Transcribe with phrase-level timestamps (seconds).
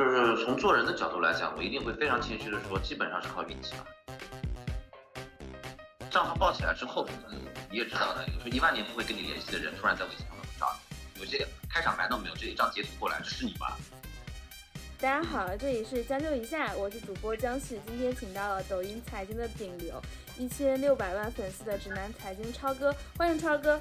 [0.00, 3.84] 就是从做人的角度来讲，我一定会非常谦虚的说，基本上是靠运气吧。
[6.10, 7.06] 账号爆起来之后，
[7.70, 10.28] 你也知道的，有时候一万年不会跟你联系的人，突然在微信上
[10.58, 10.74] 找
[11.14, 13.76] 你，有些开场白都没有，这一张截图过来，这是你吧？
[14.98, 20.00] 大家好，这里是将就一下，我是主播江旭，今天请到了抖音财经的顶流，
[20.38, 23.78] 一千六百万粉丝的直男财经超哥，欢迎超哥。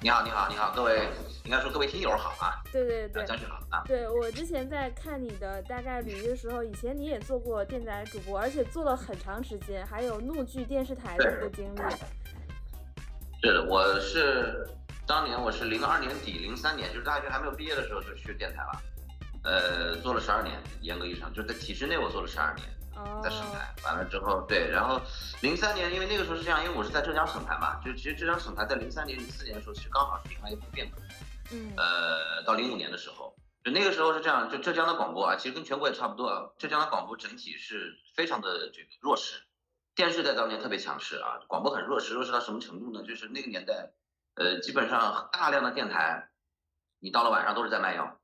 [0.00, 1.08] 你好，你好，你好，各位，
[1.44, 2.62] 应该说各位听友好啊。
[2.72, 3.82] 对对对，江旭好啊。
[3.84, 11.80] 对我之前在看你的大概履历的时候，以前你也做过电台主播，而且做了很长时间，还有怒剧电视台的一个经历。
[13.42, 14.68] 是的，我是
[15.04, 18.82] 当年我是零二年底零三年，就是大学还没有毕业的时候就去电台了，
[19.42, 22.68] 呃，做了十二年，严格意义上就是在体制内我做了十二年。
[23.22, 25.00] 在省台完了之后，对，然后
[25.42, 30.96] 零三年，因为那个时候是这样，因为我是在浙江省台嘛，就其实浙江省台在零三年、零四年的时候，其实刚好是另外一波变革。
[31.50, 33.34] 嗯，呃，到零五年的时候，
[33.64, 36.50] 就那个时候是这样，就浙江的广播啊，其实跟全国也差不多啊。
[36.58, 39.42] 浙江的广播整体是非常的这个弱势，
[39.94, 43.02] 电视在当年特别强势啊，广播很弱势，弱势到什么程度呢？
[43.02, 43.90] 就是那个年代，
[44.34, 46.28] 呃，基本上大量的电台，
[47.00, 48.18] 你到了晚上都是在卖药，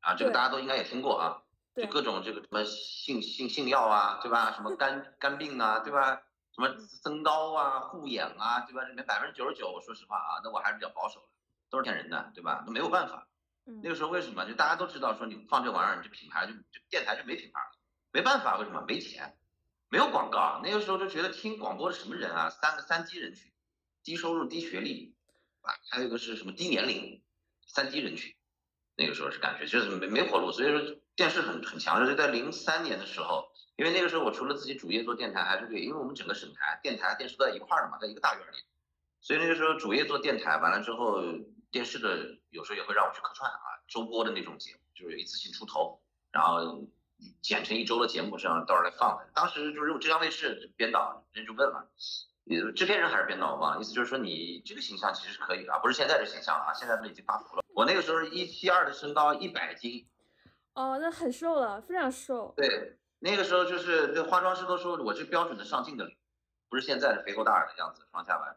[0.00, 1.42] 啊，这个大家都应该也听过啊。
[1.76, 4.52] 就各种这个什么性性性药啊，对吧？
[4.52, 6.22] 什么肝 肝病啊，对吧？
[6.54, 6.70] 什么
[7.02, 8.82] 增高啊、护眼啊，对吧？
[8.84, 11.26] 里面百分之九十九，说实话啊，那我还是比较保守的，
[11.68, 12.64] 都是骗人的，对吧？
[12.66, 13.28] 那没有办法。
[13.82, 14.46] 那个时候为什么？
[14.46, 17.76] 就大家都知道说你放这玩意儿，你这品牌就就电台就没品牌了，
[18.12, 18.82] 没办法，为什么？
[18.86, 19.36] 没钱，
[19.90, 20.60] 没有广告。
[20.62, 22.48] 那个时候就觉得听广播的什么人啊？
[22.48, 23.52] 三个三低人群，
[24.02, 25.14] 低收入、低学历，
[25.62, 27.20] 啊，还有一个是什么低年龄，
[27.66, 28.34] 三低人群。
[28.94, 32.08] 那个时候是感觉就是没没活路，所以说电视很很强势。
[32.08, 38.58] 就在零三年的时候，因为那个时候我除了自己主业做电台，还是对，因为我们整个省台电台电视都在一块儿的嘛，在一个大院里，
[39.20, 41.20] 所以那个时候主业做电台，完了之后
[41.70, 46.00] 电视的有时候也会让我去客串啊，周播的那种节目，就是一次性出头，
[46.30, 46.84] 然后
[47.40, 49.28] 剪成一周的节目这样到时候来放的。
[49.34, 51.90] 当时就是浙江卫视编导人就问了。
[52.76, 57.64] 制片人还是编导我忘了，意思就是说你这个形象其实是可以啊，不是现在的形象啊，现在都已经发福了。
[57.74, 60.06] 我那个时候一七二的身高，一百斤，
[60.76, 62.52] 哦，那很瘦了，非常瘦。
[62.54, 66.18] 对，那个时候就是那化妆师都说我是标准的上镜的脸，
[66.68, 68.54] 不是现在的肥头大耳的样子，双下巴。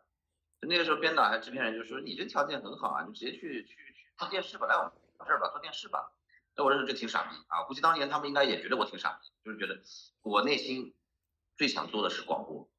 [0.62, 4.92] 就那个时候编导还制片人就说你这条件很好啊，你直接去去去做电视吧，来我们
[5.26, 6.12] 这儿吧，做电视吧。
[6.58, 9.80] 那我认为这挺傻逼啊，估计当年他们应该也觉得我挺傻逼，就是觉得
[10.22, 10.94] 我内心
[11.56, 12.70] 最想做的是广播。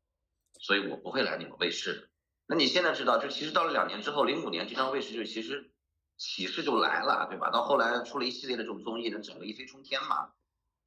[0.60, 2.08] 所以我不会来你们卫视的。
[2.44, 5.72] 那你现在知道，就其实到了两年之后，零五年这张卫视就其实
[6.20, 7.48] 启示就来了，对吧？
[7.50, 10.32] 到后来出了一系列的这种综艺，能整个一飞冲天嘛。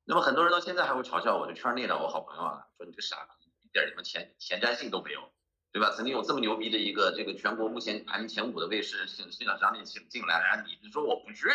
[0.05, 5.33] 那么很多人到现在还会嘲笑我，就圈内的我好朋友啊，说你这个傻逼，一点什么前前瞻性都没有，
[5.71, 5.89] 对吧？
[5.89, 11.49] 曾经有这么牛逼的一个这个全国目前排名前五的卫视，现现在张念请进来，然后你就说我不去，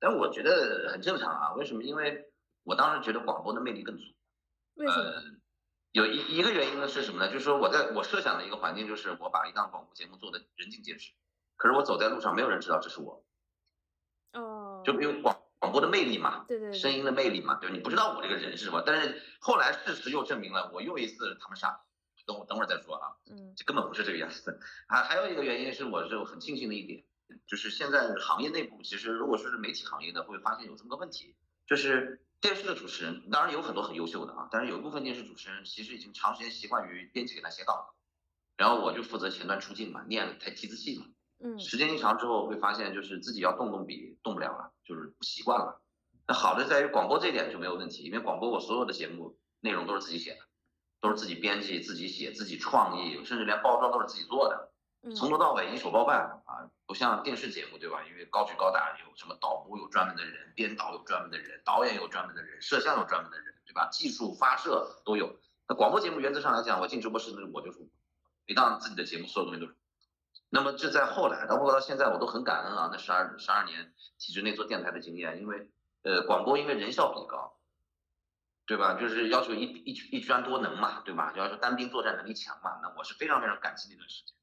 [0.00, 1.52] 但我觉得很正常啊。
[1.52, 1.84] 为什么？
[1.84, 2.28] 因为
[2.64, 4.02] 我当时觉得广播的魅力更足。
[4.74, 5.22] 为什么？
[5.92, 7.32] 有一一个原因呢是什么呢？
[7.32, 11.12] 就是说我在我设想的一个环境，就是我把一档广播节目做的人尽皆知，
[11.56, 13.24] 可是我走在路上，没有人知道这是我。
[14.32, 14.82] 哦。
[14.84, 21.80] 就因为广广播的魅力嘛，对对，声音的魅力嘛，对你不知道我这个人是什么，但是后来事实又证明了我又一次他们傻。
[22.26, 23.16] 等我等会儿再说啊。
[23.30, 23.54] 嗯。
[23.56, 24.60] 这根本不是这个样子。
[24.88, 27.04] 还还有一个原因是我就很庆幸的一点，
[27.46, 31.36] 就是现在行业内部其实如果说是媒体行业的，会发现有这么个问题，
[31.66, 32.22] 就是。
[32.38, 37.94] 电视的主持人当然有很多很优秀的啊，但是有一部分电视主持人其实已经长时间习惯于编辑给他写稿，
[38.58, 41.06] 然后我就负责前端出镜嘛，念台提字器嘛，
[41.38, 45.82] 嗯，时间一长之后会发现就是自己要动动笔动不了了，就是不习惯了。
[46.26, 50.40] 那好的在于广播这一点就没有问题，因为广播我所有的节目内容都是自己写的，
[51.00, 54.72] 都是自己编辑、自己写、自己创意，甚至连包装都是自己做的。
[55.14, 58.02] 从头到尾一手包办啊，不像电视节目对吧？
[58.10, 63.88] 因为高举高打，有什么导播有专门的人，编导有专门的人，导演有专门的人，摄像有专门的人，对吧？
[63.92, 65.38] 技术发射都有。
[65.68, 67.78] 那广播节目原则上来讲，我进直播室那我就是，
[68.48, 69.76] 每当自己的节目所有东西都是。
[70.56, 75.70] 那么这在后来，包括到现在，我都很感恩啊，那十二十二年体制内做电台的经验，因为
[76.02, 77.58] 呃广播因为人效比高，
[78.64, 78.94] 对吧？
[78.94, 81.34] 就是要求一一一专多能嘛，对吧？
[81.36, 84.34] 要求单兵作战能力强嘛，那我是非常非常感激那段时间。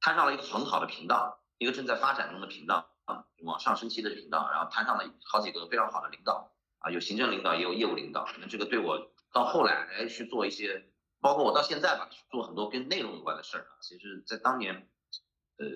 [0.00, 6.50] 摊上了一个很好的频道，一个正在发展中的频道啊，往上升期的频道，然后摊上了好几个非常好的领导
[6.80, 8.28] 啊，有行政领导，也有业务领导。
[8.40, 10.90] 那这个对我到后来来去做一些，
[11.20, 14.88] 包括我到现在吧，做很多跟内容有关的事儿，其实在当年，
[15.58, 15.66] 呃，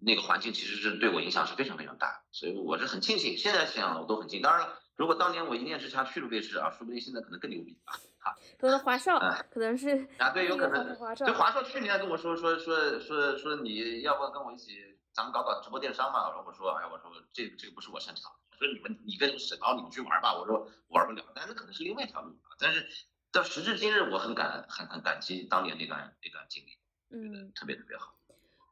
[0.00, 3.36] 那个环境其实是对我影响是非常非常大，所以我是很庆幸。
[3.36, 4.42] 现在想我都很庆幸。
[4.42, 4.78] 当然了。
[4.94, 7.96] 如果当年我一念之差去了卫视啊，说不定现在可能更牛逼啊！
[8.20, 9.18] 哈，可能华少，
[9.50, 10.94] 可能是啊，对，有可能。
[10.94, 16.28] 华少，就华少去年跟我说说说说说你要不要跟我一起，咱们搞搞直播电商嘛？
[16.28, 22.52] 然后我说，哎，我说这个这个不是我擅长，说你们你跟沈涛你们去玩吧，我说玩不了，但是可能是另外一条路啊。
[22.58, 22.86] 但是
[23.32, 26.76] 到时至今日，我很感很很感激当年那段那段经历，
[27.10, 28.14] 嗯，特别特别好。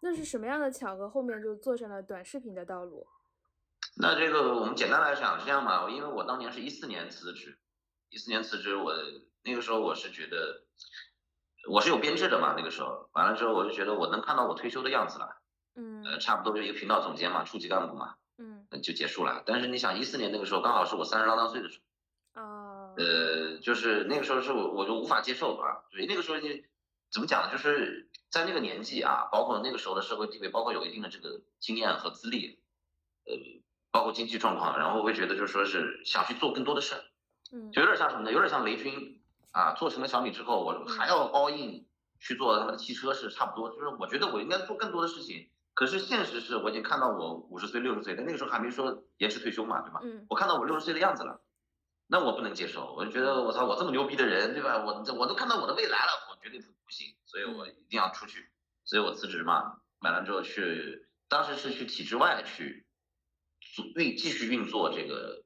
[0.01, 1.09] 那是什么样的巧合？
[1.09, 3.07] 后面就做上了短视频的道路？
[3.97, 7.59] 那这个我们简单来讲是这样吧，因为我当年是一四年辞职，
[8.09, 8.95] 一四年辞职，我
[9.43, 10.65] 那个时候我是觉得
[11.69, 15.37] 我是有编制的嘛，那个时候完了之后我就觉得我能看到我退休的样子了，
[15.77, 19.43] 嗯，呃，差不多就一个频道总监嘛，处级干部嘛，嗯，就结束了。
[19.45, 21.81] 但是你想一四年那个时候刚好是我三十郎当岁的时
[22.35, 26.65] 候，哦，呃，就是那个时候是我我就无法接受啊，所以那个时候你
[27.11, 27.53] 怎么讲呢？
[27.53, 32.61] 就是在那个年纪啊，包括那个时候的社会地位，包括有一定的这个经验和资历，
[33.27, 33.33] 呃，
[33.91, 37.03] 包括经济状况，然后会觉得就是说是想去做更多的事儿，
[37.53, 38.33] 嗯，就有点像什么呢？
[38.33, 39.21] 有点像雷军
[39.53, 41.85] 啊，做成了小米之后，我还要 all in
[42.21, 45.51] 去做他们的汽车是差不多，就是我觉得我应该做更多的事情。
[45.75, 50.01] 可是现实是我已经看到我五十岁、六十岁，但那个时候还没说延迟退休嘛，对吧？
[50.03, 51.41] 嗯，我看到我六十岁的样子了，
[52.07, 54.85] 那我不能接受，我就觉得我操，我这么牛逼的人，对吧？
[54.85, 58.51] 我这我都看到我的未来了，我绝对不不行，所以我一定要出去，
[58.83, 62.85] 所以我辞职嘛，完了之后去，当时是去体制外去
[63.61, 65.45] 做运继续运作这个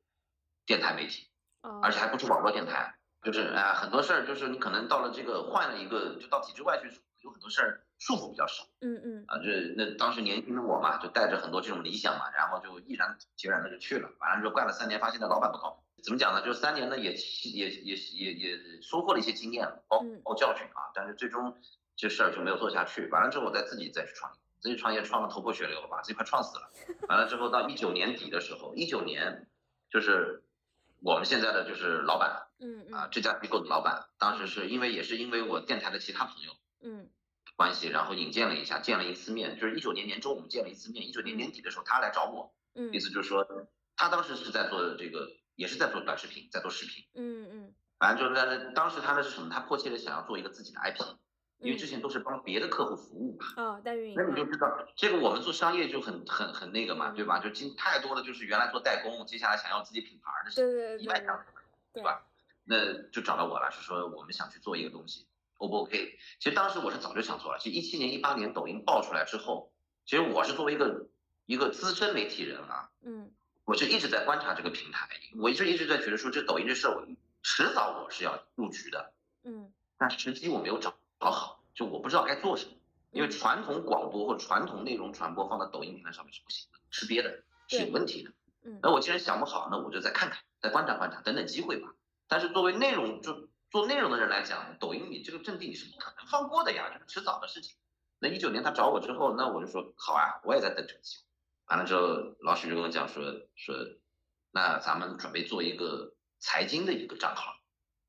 [0.65, 1.29] 电台媒体，
[1.61, 6.89] 哦，而且还不是网络电台，就是哎很多事儿就是你可能到了这个换了一个，就到体制外去，
[7.21, 8.65] 有很多事儿束缚比较少。
[8.81, 14.11] 嗯嗯啊，这那当时年轻的我嘛，就带着很多这种理想嘛，然后就毅然决然的就去了。
[14.19, 15.84] 完了之后干了三年，发现那老板不靠谱。
[16.05, 16.45] 怎么讲呢？
[16.45, 20.93] 就三年呢，也也也也也收获了一些经验，包嗯包括教训啊。
[20.95, 21.57] 但是最终
[21.97, 23.09] 这事儿就没有做下去。
[23.09, 26.71] 完了之后，我再自己再去创业，自己创业创的头破血流，把自己快创死了。
[27.09, 29.49] 完了之后到一九年底的时候，一九年
[29.91, 30.45] 就是
[31.01, 36.53] 我们现在的就是老板嗯啊，这家机构的老板，当时是因为也是因为我电台的其他朋友。
[36.83, 37.09] 嗯
[37.57, 43.47] 关系，然后引荐了一下，见了一次面，就是一九年年中我们见了一次面，一九年年底的时候他来找我，嗯意思就是说
[43.97, 49.49] 他当时是在做这个，也是在做短视频，在做视频，嗯嗯，反正就是但是当时他的是什么？
[49.51, 51.05] 他迫切的想要做一个自己的 IP，
[51.59, 53.47] 因为之嗯前都是帮别的客户服务嘛。
[53.57, 57.39] 哦，代运营那你就，知道，这个我们做商业就很很很那个嘛，对吧？
[57.39, 61.45] 就今太多的就是原来做代工，接下来想要自己品牌的对，对对对一脉相承，
[61.93, 62.27] 对对吧？
[62.65, 65.27] 那就找到我了，是说我们想去做一个东西
[65.59, 66.19] ，O 不 OK？
[66.41, 69.71] 其实当时我是早就想做了，其实一七年、一八年抖音爆出来之后，
[70.07, 71.07] 其实我是作为一个
[71.47, 73.31] 一个资深媒体人啊，嗯
[73.65, 75.09] 我就一直在观察这个平台，
[75.39, 77.07] 我一直一直在觉得说这抖音这事儿，我
[77.43, 79.13] 迟早我是要入局的，
[79.45, 82.73] 嗯但时机我没有找找好，就我不知道该做什么，
[83.11, 88.31] 因为嗯传统广播或传统内容传播放到抖音平台上面是不行的，吃瘪的，是有问题的。
[88.65, 91.95] 嗯那我既然想不好，那我就再看看，再观察观察，等等机会吧。
[92.29, 97.77] 但是作为内容就做内容的人来讲，抖音你这个阵地你是不可能放过的呀，这是迟早的事情。
[98.19, 101.24] 那一九年他找我之后，那我就说好啊，我也在等这个机会。
[101.67, 103.23] 完了之后，老许就跟我讲说
[103.57, 103.75] 说，
[104.51, 107.57] 那咱们准备做一个财经的一个账号。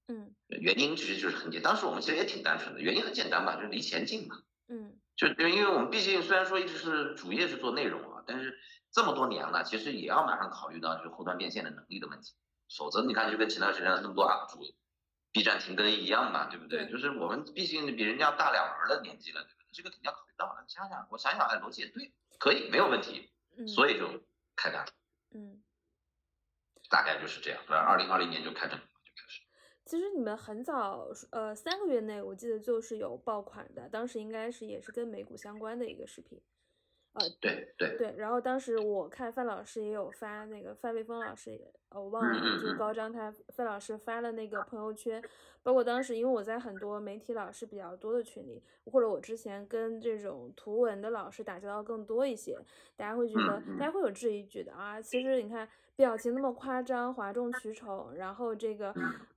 [0.07, 4.41] 嗯原因其实就是很简单，当时我们其实也挺单纯的，原因很简单嘛，就是离钱近嘛。
[4.67, 8.59] 嗯就因为我们毕竟虽然说一直是主业是做内容啊，但是
[8.91, 12.33] 这么多年了，其实也要马上考虑到就是后端变现的能力的问题。
[12.77, 14.59] 否则你看就跟前段时间那么多 UP 主
[15.31, 16.85] B 站停更一样嘛，对不对？
[16.85, 19.65] 对就是我们毕竟比人家大两轮的年纪了，对不对？
[19.71, 20.65] 这个肯定要考虑到的。
[20.67, 24.07] 想想我想想，哎，逻辑也对，可以没有问题，嗯，所以就
[24.55, 24.91] 开干了，
[25.31, 25.61] 嗯。
[26.87, 27.59] 大概就是这样。
[27.67, 29.41] 反正二零二零年就开整就开始。
[29.85, 36.39] 其实你们很早，呃，三个月内我记得就是有爆款的，当时应该是也是跟美股相关的一个视频，
[37.15, 45.23] 呃，对对，对，然后当时我看范老师也有发那个范卫峰老师也，呃我忘嗯了，就高张他范老师发了那个朋友圈，
[45.63, 52.59] 包括当时因为我在很多媒体老师比较多的群里，或者我之前跟这种图文的老师打交道更多一些，
[52.97, 58.93] 大家会觉得，大家会有质疑，觉得啊，其实你看表情那么夸张，哗众取宠，然后这个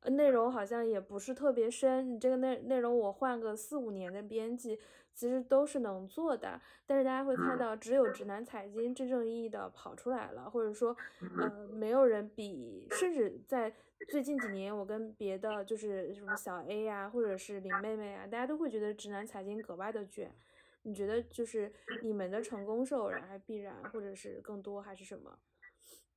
[0.07, 4.81] 内容好像也不是特别深，你这个内内容我换个四五年的编辑，
[5.19, 6.61] 其实都是能做的。
[6.87, 13.75] 但是大家会看嗯到，只有直男财经真正意义的跑出来了，或者说，嗯呃，没有人比，甚至在
[14.09, 20.33] 最近几年，我跟别的就是什么小 A 呀、或者是林妹妹啊，大家都会觉得直男财经格外的卷。
[20.83, 21.73] 你觉得就是
[22.03, 25.37] 你们的成功是偶然还是必然，或者是更多还是什么？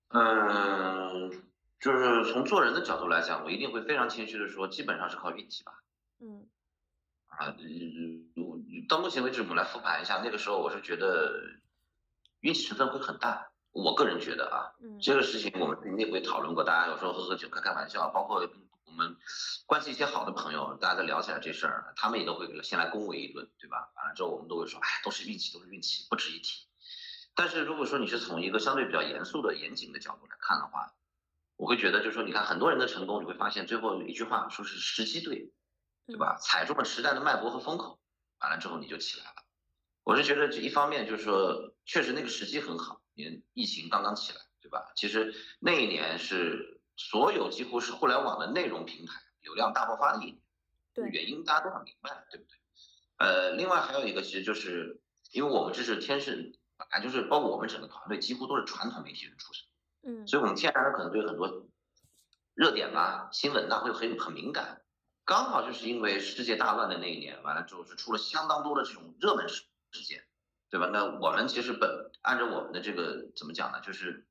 [0.09, 1.43] 嗯，
[1.79, 5.81] 就是从做人的角度来讲，我一定会非常谦虚的说，基本上是靠运气吧。
[6.19, 6.47] 嗯
[7.31, 11.33] 啊，嗯我到目前为止，我们来复盘一下，那个时候我是觉得
[12.41, 13.51] 运气成分会很大。
[13.71, 18.45] 我个人觉得啊，嗯这个事情我们内部也讨论过，大家有时候喝喝酒、开开玩笑，包括
[18.85, 19.15] 我们
[19.65, 23.91] 关系一些好的朋友，大家在聊起来这事儿，他们也都会先来恭维一顿，对吧？
[23.95, 26.67] 完了之后我们都会说，哎，都是运气，都是运气，不值一提。
[27.33, 30.93] 但是如果说你是从一个相对比较严肃的严谨的角度来看的话，
[31.55, 35.53] 我会觉得就是说，你看很多人的成功，你会发现最后一句话说是时机对，
[36.07, 36.37] 对吧？
[36.39, 37.99] 踩中了时代的脉搏和风口，
[38.39, 39.35] 完了之后你就起来了。
[40.03, 44.91] 我是觉得这一方面就是说，确实那个时机很好，你疫情刚刚起来，对吧？
[44.95, 50.41] 其实那一年是所有几乎是互联网的内容平台流量大爆发的一年，
[50.93, 52.57] 对，原因大家都很明白，对不对？
[53.17, 54.99] 呃，另外还有一个其实就是，
[55.31, 59.67] 因为我们这是天生本来就是包括我们整个团队几乎都是传统媒体人出身，
[60.01, 61.67] 嗯，所以我们天然的可能对很多
[62.55, 64.81] 热点啊、新闻呐会很很敏感。
[65.23, 70.23] 刚好就是因为世界大乱的那一年，完了之后是出了相当多的这种热门事事件，
[70.69, 70.89] 对吧？
[70.91, 73.79] 那我们其实本按照我们的这个怎么讲呢？
[73.81, 74.25] 就是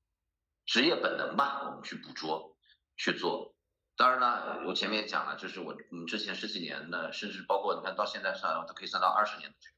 [0.66, 2.56] 职业本能吧，我们去捕捉
[2.96, 3.54] 去做。
[3.96, 9.76] 当然了，我前面也讲了，就是我嗯之前十几年的，甚至包括你看到现在算都可以算到二十年的这个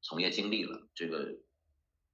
[0.00, 1.38] 从业经历了，这个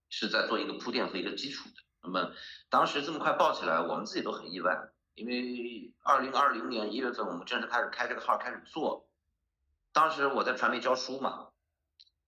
[0.08, 1.82] 是在做一个铺垫和一个基础的。
[2.02, 2.32] 那么
[2.70, 4.74] 当时这么快爆起来，我们自己都很意外，
[5.14, 9.08] 因为二零二零年一月份我们正式开始开这个号开始做，
[9.92, 11.50] 当时我在传媒教书嘛，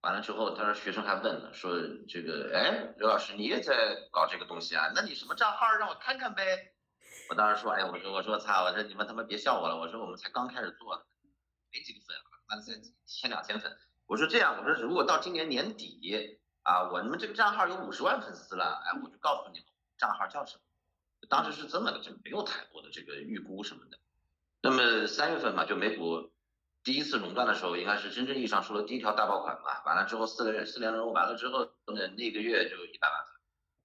[0.01, 1.73] 完了之后，他说学生还问了，说
[2.07, 4.91] 这个哎刘老师你也在搞这个东西啊？
[4.95, 6.73] 那你什么账号让我看看呗？
[7.29, 11.05] 我当时说，哎，我说，我说，操，我说你们他妈别笑我了，我说我们才刚开始做，
[11.73, 12.15] 没几个粉，
[12.47, 13.77] 完了才一千两千粉。
[14.05, 19.67] 我说这样，我说如果到今年年底啊，我们这个账号有五十万粉丝了，哎，我就告诉你们
[19.97, 20.61] 账号叫什么。
[21.29, 23.97] 当时是这么的，就没有太多的这个预估什么的。
[24.61, 26.31] 那么三月份嘛，就美股
[26.83, 29.83] 第一次熔断的时候，应该是真正意义上说的第一条大爆款嘛。
[29.85, 33.35] 完了之后四个月四连熔完了之后，那那个月就一百万粉，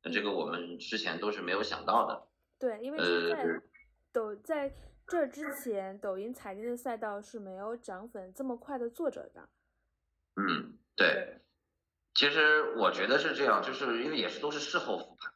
[0.04, 2.28] 那这个我们之前都是没有想到的。
[2.58, 2.98] 对，因为
[3.30, 3.60] 在
[4.12, 4.72] 抖在
[5.06, 9.48] 这之前，抖音财经的赛道是没有涨粉这么快的作者的。
[10.36, 11.40] 嗯，对。
[12.14, 15.31] 其实我觉得是这样，就是因为也是都是事后复盘，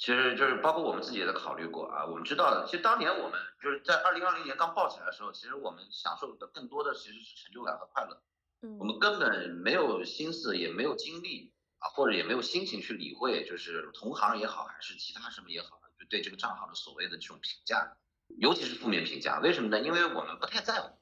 [0.00, 2.06] 其实就是包括我们自己也在考虑过啊。
[2.06, 8.22] 我们知道的，其实当年我们就是在二零二零年刚爆起来的时候，其实我们享受的更多的其实是成就感和快乐。
[8.62, 8.78] 嗯。
[8.78, 15.78] 我们根本没有心思，也没有精力啊，或者也没有心情去理会，就是同行也好，还是其他什么也好。
[15.98, 17.94] 就对这个账号的所谓的这种评价，
[18.38, 19.78] 尤其是负面评价，为什么呢？
[19.82, 20.96] 因为我们不太在乎，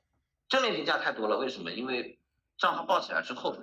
[0.48, 1.38] 正面评价太多了。
[1.38, 1.70] 为什么？
[1.70, 2.18] 因为
[2.56, 3.56] 账号爆起来之后，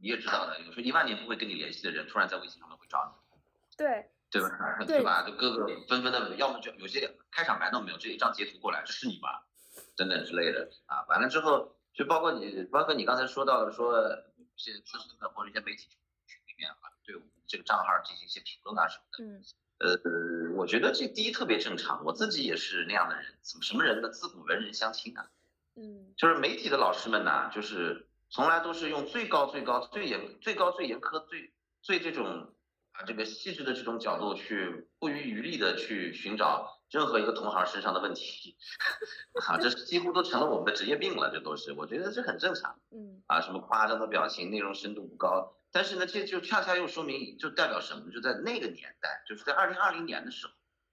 [0.00, 2.98] 你也知道的，有时候一万年不会跟你联系的人，突然在微信上面会找
[3.30, 3.36] 你，
[3.76, 4.78] 对对吧？
[4.86, 5.22] 对吧？
[5.24, 9.46] 就各个纷纷的，要么就有些开场白都没有，这一张截图过来，这是你吧？
[9.94, 11.04] 等等之类的啊。
[11.08, 14.00] 完了之后，就包括你，包括你刚才说到的，说
[14.34, 15.86] 一些资深的或者一些媒体
[16.26, 19.44] 群里面啊，对我们这个账号进行一些评论啊什么的，嗯。
[19.82, 24.08] 呃，我觉得这第一特别正常，我自己也是那样的人，怎么什么人呢？
[24.10, 25.28] 自古文人相亲啊，
[25.74, 32.54] 嗯，就是媒体的老师们呐，就是从来都是用最高最高最严最高最严苛最最这种
[32.92, 38.56] 啊这个细致的这种角度去不遗余力的去寻找任何一个同行身上的问题，
[39.48, 45.54] 啊，这几乎都成了我们的职业病了，这都是，我觉得这很正常，嗯，啊，什么夸张的表情，内容深度不高。
[45.70, 48.10] 但是呢，这就恰恰又说明，就代表什么？
[48.12, 50.52] 就在那个年代，就是在二零二零年的时候，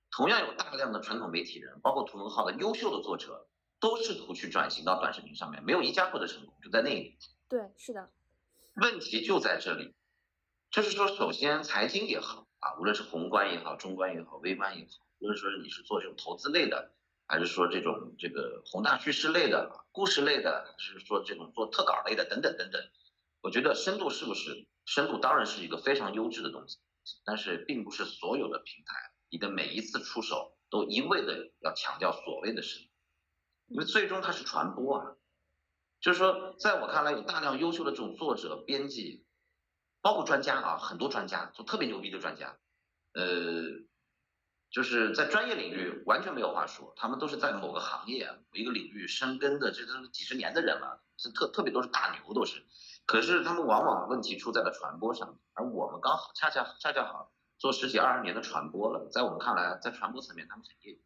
[0.10, 3.50] 同样有大量的传统媒体人，包括图文号的优秀的作者，
[3.82, 6.56] 都试图去转型到短视频上面，没有一家获得成功。
[6.64, 7.14] 就在那一年。
[7.50, 8.10] 对，是的。
[8.76, 9.94] 问题就在这里，
[10.72, 16.94] 就是说，首先财经也好啊，无论是宏观也好、中观也好、微观也好，无论说你是做这种投资类的，
[17.28, 22.82] 还是说这种这个宏大叙事类的、故事类的，还是说这种做特稿类的，等等等等。
[23.42, 26.78] 我觉得深度是不是深度当然是一个非常优质的东西，
[27.26, 28.96] 但是并不是所有的平台，
[29.30, 32.90] 你的每一次出手都一味的要强调所谓的深度，
[33.70, 35.16] 因为最终它是传播啊。
[36.00, 39.26] 就是说，在我看来，有大量优秀的这种作者、编辑，
[40.02, 42.58] 包括专家啊，很多专家，就特别牛逼的专家，
[43.14, 43.24] 呃，
[44.72, 52.66] 就是在专业领域完全没有话说，他们都是在某个行业、某一个领域深耕的，这都是几十年的人了，这特特别都是大牛，都是。
[53.06, 61.02] 可是他们往往问题出在了传播上，而我们刚好恰恰恰恰好做十几二十年的传播了，在我们看来，在传播层面他们很业余，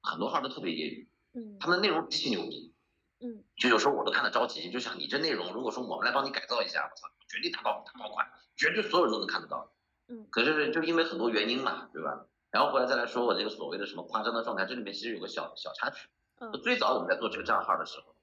[0.00, 2.74] 很多号都特别业余，嗯，他们的内容极其牛逼，
[3.20, 8.26] 嗯，就有时候我都看得着急，就想你这内容，如果说我们来帮你改造一下，我操，绝对大爆大爆款，
[8.56, 9.72] 绝对所有人都能看得到，
[10.08, 12.26] 嗯，可是就因为很多原因嘛，对吧？
[12.50, 18.14] 然后回来再来说我这个所谓的什么夸张的状态，这里面其实有个小小插曲，嗯，最早我们在做这个账号的时候。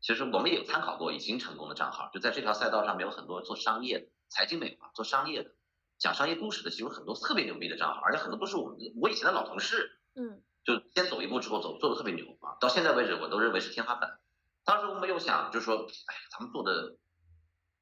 [0.00, 5.50] 其实我们也有参考过已经成功的账号，就在这条赛道上面有很多做商业的、财经美嘛，做商业的、
[5.98, 14.20] 讲商业故事的，其实很多特别牛逼的账号，而且很多都是我们我以前的老同事，嗯，就先走一步之后走做的特别牛啊，到现在为止我都认为是天花板。
[14.64, 15.74] 当时我们又想，就说，
[16.06, 16.96] 哎，咱们做的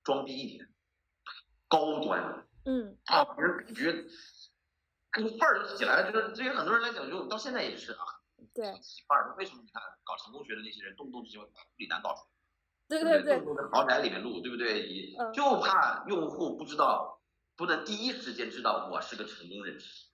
[0.06, 0.68] 装逼一点，
[1.66, 4.06] 高端，嗯，啊，人感觉
[5.10, 8.04] 这个范儿就起来了，就是对于很多人来讲，就到现在也是啊，
[8.54, 9.34] 对，起范儿。
[9.36, 12.28] 为什么你看搞成功学的那些人，动不动就把里南搞出来？
[12.88, 14.86] 对对对，动不动在豪宅里面录，对不对？
[14.86, 17.20] 以嗯就怕用户不知道，
[17.56, 20.06] 不能第一时间知道我是个成功人士，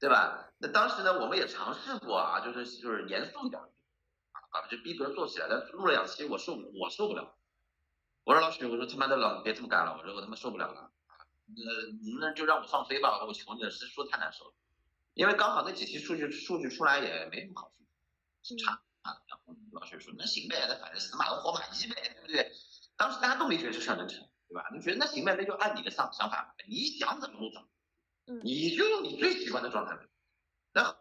[0.00, 0.54] 对吧？
[0.56, 5.48] 那当时呢，我们也尝试过啊，就是就是严肃一点，啊，把这逼格做起来。
[5.50, 7.36] 但录了两期，我受我受不了。
[8.28, 10.92] 我说老许，我说他妈的老别这么干了，我说我他妈受不了了。
[11.46, 14.52] 呃，你们就让我放飞吧，我求你了，是说太难受了。
[15.14, 17.88] 因为刚好那几期数据数据出来也没什么好数据，
[18.42, 19.16] 是差啊。
[19.28, 22.52] 然后老许说那行呗，那反正死马当活马医呗，对不对？
[22.98, 24.68] 当时大家都没觉得这事儿能成，对吧？
[24.74, 27.66] 你觉得那行呗，那就按你的想想法，你想怎么弄怎么
[28.26, 29.98] 录，嗯你就用你最喜欢的状态。
[30.74, 30.98] 那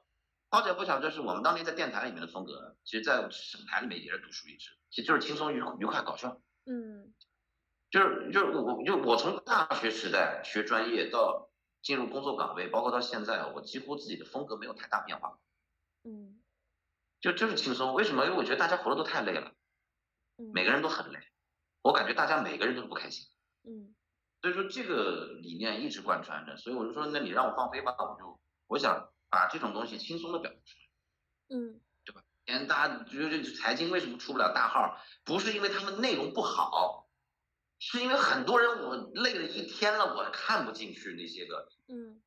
[0.50, 6.42] 好巧不巧，这是我们当年在电台里面的风格，其实在省台里面也是独树一帜，其实就是轻松愉愉快搞笑。
[6.68, 7.14] 嗯
[7.90, 11.50] 就是就是我就我从大学时代学专业到
[11.82, 15.40] 进入工作岗位，包括到现在，我几乎自己的风格没有太大变化，
[16.04, 16.42] 嗯
[17.22, 17.94] 就就是轻松。
[17.94, 18.26] 为什么？
[18.26, 19.54] 因为我觉得大家活得都太累了，
[20.38, 21.20] 嗯，每个人都很累，
[21.82, 23.26] 我感觉大家每个人都不开心。
[23.64, 23.96] 嗯
[24.42, 31.58] 所以说这个理念一直贯穿着，所以我就说，那你让我放飞吧，我就我想把这种东西轻松的表达出来。
[31.58, 31.82] 嗯
[32.48, 34.98] 现在大家觉得这财经为什么出不了大号？
[35.26, 37.10] 不是因为他们内容不好，
[37.78, 42.22] 是因为很多人我累了一天了，我看不进去那些个嗯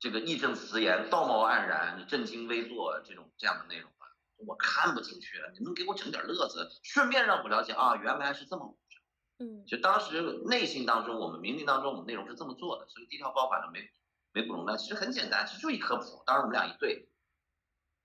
[0.00, 4.06] 这个义正辞严、道貌岸然、正襟危坐这种这样的内容吧，
[4.44, 5.52] 我看不进去了。
[5.56, 9.00] 你们给我整点乐子，顺便让我了解啊，原来是这么回事。
[9.38, 13.88] 嗯就当时内心当中，我们冥冥当中，我们内容是这么做的，所以第一条包反的没
[14.32, 16.24] 没不容呢，其实很简单，其实就一科普。
[16.26, 17.08] 当时我们俩一对，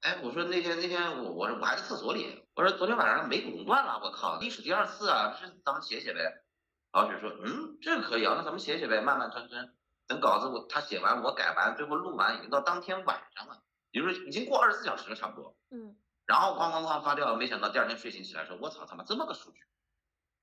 [0.01, 6.43] 哎，我说那天那天我我我还在厕所里，我说昨天晚上美股熔断了，我靠，历史第二次啊，这咱们写写呗。
[6.91, 9.75] 老许说，嗯，这个可以啊，那咱们写写呗，慢慢吞吞，
[10.07, 15.57] 等稿子我他写完我改完，最后录完已经到当天晚上了，也就是已经过二十四小时了差不多。
[15.69, 19.59] 嗯然后哐哐哐发掉，没想到第二天睡醒起来说，我操他妈这么个数据。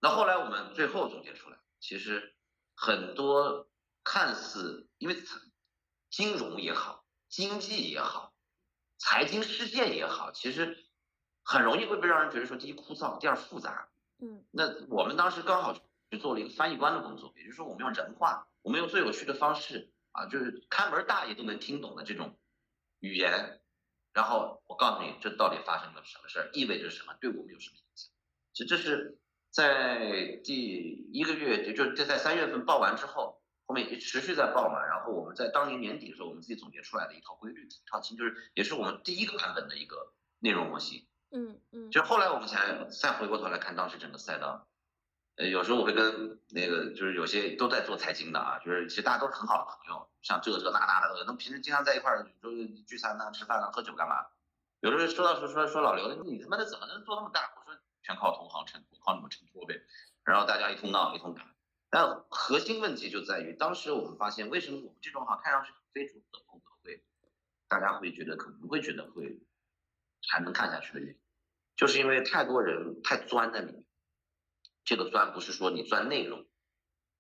[0.01, 2.35] 那后来我们最后总结出来，其实
[2.75, 3.69] 很多
[4.03, 5.17] 看似因为
[6.11, 8.35] 金融也好，经济也好，
[8.99, 10.85] 财经事件也好，其实
[11.43, 13.89] 很容易会被让人觉得说，第一枯燥，第二复杂。
[14.19, 15.75] 嗯那我们当时刚好
[16.11, 22.39] 去做了一个翻译官的工作，也就是说我们用人话，我们用最有趣的方式啊，就是看门大爷都能听懂的这种
[23.01, 23.61] 语言，
[24.15, 28.11] 然后我告诉你这到底发生了什么事儿，意味着什么，对我们有什么影响。
[28.55, 29.19] 其实这是
[29.51, 41.07] 在第一个月，也就是在三月份报完之后，后面也持续在爆嘛，然后我们在当年年底的时候，我们自己总结出来的一套规律，一套经就是也是我们第一个版本的一个内容模型。
[41.33, 44.69] 嗯嗯就后来我们才再回过头来看当时整个赛道，
[45.35, 54.27] 呃，有时候我会跟那个就是有些都在做财经的啊，就是其实大家都是很好的朋友，像这这那那的，那平时经常在一块儿，有时候聚餐呐、吃饭呐、喝酒干嘛？
[54.81, 57.41] 有的时候说到说说说老刘，你他妈的怎么能做那么大？
[57.57, 59.83] 我说全靠同行衬托，靠你们衬托呗。
[60.23, 61.43] 然后大家一通闹一通打，
[61.99, 67.03] 但核心问题就在于，当时我们发现，为什么我们这种哈看上去非主流的风格会，
[67.69, 69.41] 大家会觉得可能会觉得会
[70.29, 71.21] 还能看下去的原因，
[71.75, 73.83] 就是因为太多人太钻在里面。
[74.85, 76.47] 这个钻不是说你钻内容，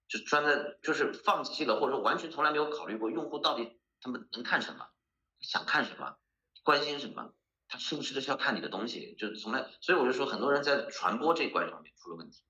[0.08, 4.90] 就钻在就是放弃了，或者说完全从来没有考虑过用户到底他们能看什么，
[5.40, 6.18] 想看什么，
[6.64, 7.32] 关心什么，
[7.66, 12.42] 他吃不吃得消看你的东西，就从来，所以我就说很多人在传播这一关上面出了问题。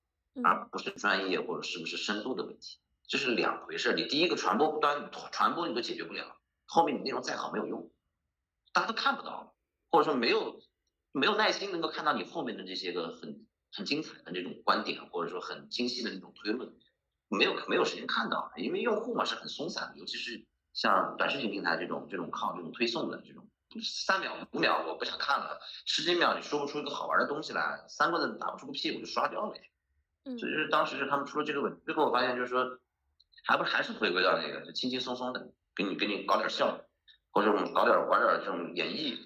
[0.44, 3.94] 而嗯不是专业或者是不是深度的问题，这是两回事。
[3.94, 7.90] 你第一个传播端传播你都解决不了，后面你内容再好没有用，
[8.72, 9.54] 大家都看不到，
[9.90, 10.60] 或者说没有
[11.12, 16.74] 没有耐心能够看到你后面的这些个很很精彩的这种观点，或者说很精细的那种推论，
[17.28, 23.48] 没有没有时间看到，因为用户嘛是很松散的，尤其是像短视频平台这种这种靠这种推送的这种。
[23.82, 29.54] 三秒五秒我不想看了，十几秒你说不出一个好玩的东西来，三个字打不出个屁我就刷掉了。
[30.26, 32.78] 嗯所以就是当时是他们出了这个问题，最后我发现就是说，
[33.44, 36.84] 还不还是回归到那个就轻轻松松的，给你给你搞点笑，
[37.30, 39.16] 或者我们搞点玩点这种演绎，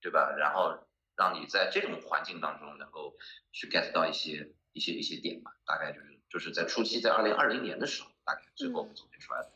[0.00, 0.34] 对吧？
[0.38, 0.78] 然后
[1.16, 3.14] 让你在这种环境当中能够
[3.50, 9.46] 去 get 到一些一些一些点吧，大概就是就是在初期在二零二零年的时候，大概最后总结出来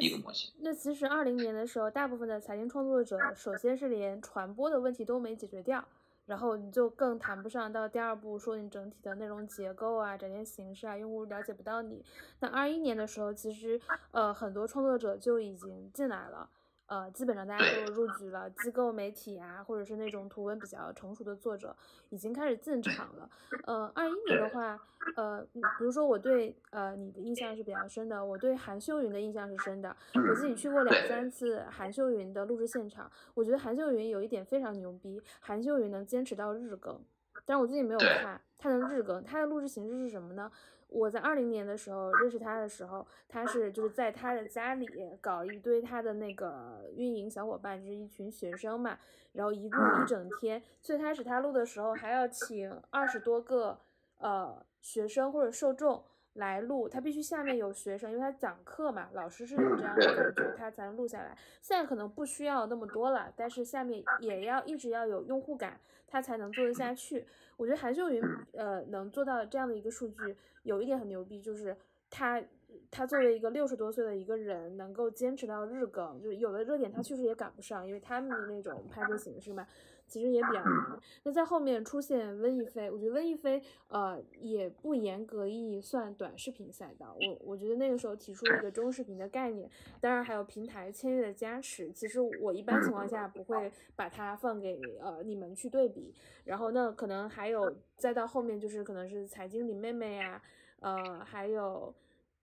[0.00, 0.52] 一个模型。
[0.60, 5.86] 那其实二零年的时候，大部分的财经创作者，首先是连传播的问题都没解决掉，
[6.26, 12.04] 然后你就更谈不上到第二步说你整体的内容结构啊、展现形式啊，用户了解不到你。
[12.40, 16.50] 那二一年的时候，其实呃很多创作者就已经进来了。
[16.86, 21.74] 呃，基本上大家都入局了，机构媒体啊，或者是那种图文比较成熟的作者，
[22.10, 23.28] 已经开始进场了。
[23.64, 24.78] 呃，二一年的话，
[25.16, 29.96] 呃，比如说我对呃你的印象是比较深的，我对韩秀云的印象是深的。
[30.14, 37.00] 我自己去过两三次韩秀云的录制现场，我觉得韩秀云有一点非常牛逼，韩秀云能坚持到日更，
[37.44, 40.50] 但是我最近没有看，她能日更，她的录制形式是什么呢？
[40.96, 44.88] 我在二零年的时候认识他的时候，他是就是在他的家里
[45.20, 48.98] 搞一堆他的那个运营小伙伴，就是一群学生嘛，
[49.32, 50.62] 然后一录一整天。
[50.80, 53.78] 最开始他录的时候还要请二十多个
[54.18, 56.02] 呃学生或者受众
[56.36, 61.36] 来录，他必须下面有学生，因为他讲课嘛，老师是有这样的感觉，他才能录下来。
[61.60, 67.26] 现在可能不需要那么多了，但是下面也要一直要有用户感，他才能做得下去。
[67.56, 68.22] 我觉得韩秀云
[68.52, 70.36] 呃能做到这样的一个数据。
[70.62, 71.76] 有一点很牛逼，就是
[72.10, 72.42] 他，
[72.90, 79.64] 他作为一个六十多岁的一个人，能够坚持到日更，就是有的热点他确实也赶不上，因为他们的那种拍摄形式嘛，
[80.06, 81.00] 其实也比较难。
[81.24, 87.16] 那在后面出现温亦菲，我觉得温亦菲，呃，也不严格意义算短视频赛道。
[87.20, 91.90] 我我觉得那个时候提出了一个中视频的概念，当然还有平台签约的加持。
[91.92, 96.14] 其实我一般情况下不会把它放给呃你们去对比。
[96.44, 100.40] 然后那可能还有再到后面就是可能是财经林妹妹呀。
[100.78, 101.92] 呃，还有，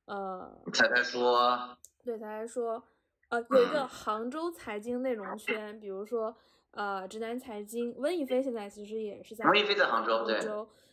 [0.05, 2.83] 呃，才才说，对，才才说，
[3.29, 6.35] 呃，有一个杭州财经内容圈，比如说，
[6.73, 10.39] 呃，直男财经，温亦菲现在其实也是在，温亦菲在杭州，对，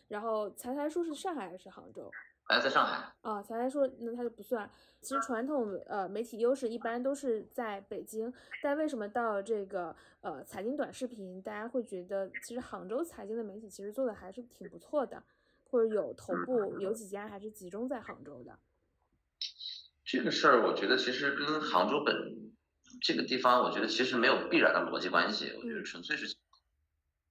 [0.08, 2.10] 然后财财叔是上海还是杭州？
[2.44, 3.12] 哎，在上海。
[3.22, 4.68] 啊，财财说那他就不算。
[5.00, 8.30] 其实传统呃媒体优势一般都是在北京，
[8.62, 15.22] 但为什么到这个呃财经短视频，大家会觉得其实杭州财经的媒体其实做的还是挺不错的？
[15.64, 18.58] 或者有头部有几家还是集中在杭州的？
[20.04, 22.49] 这个事儿，我觉得其实跟杭州本
[23.00, 25.52] 这个地方，我觉得其实没有必然的逻辑关系。
[25.56, 26.34] 我觉得纯粹是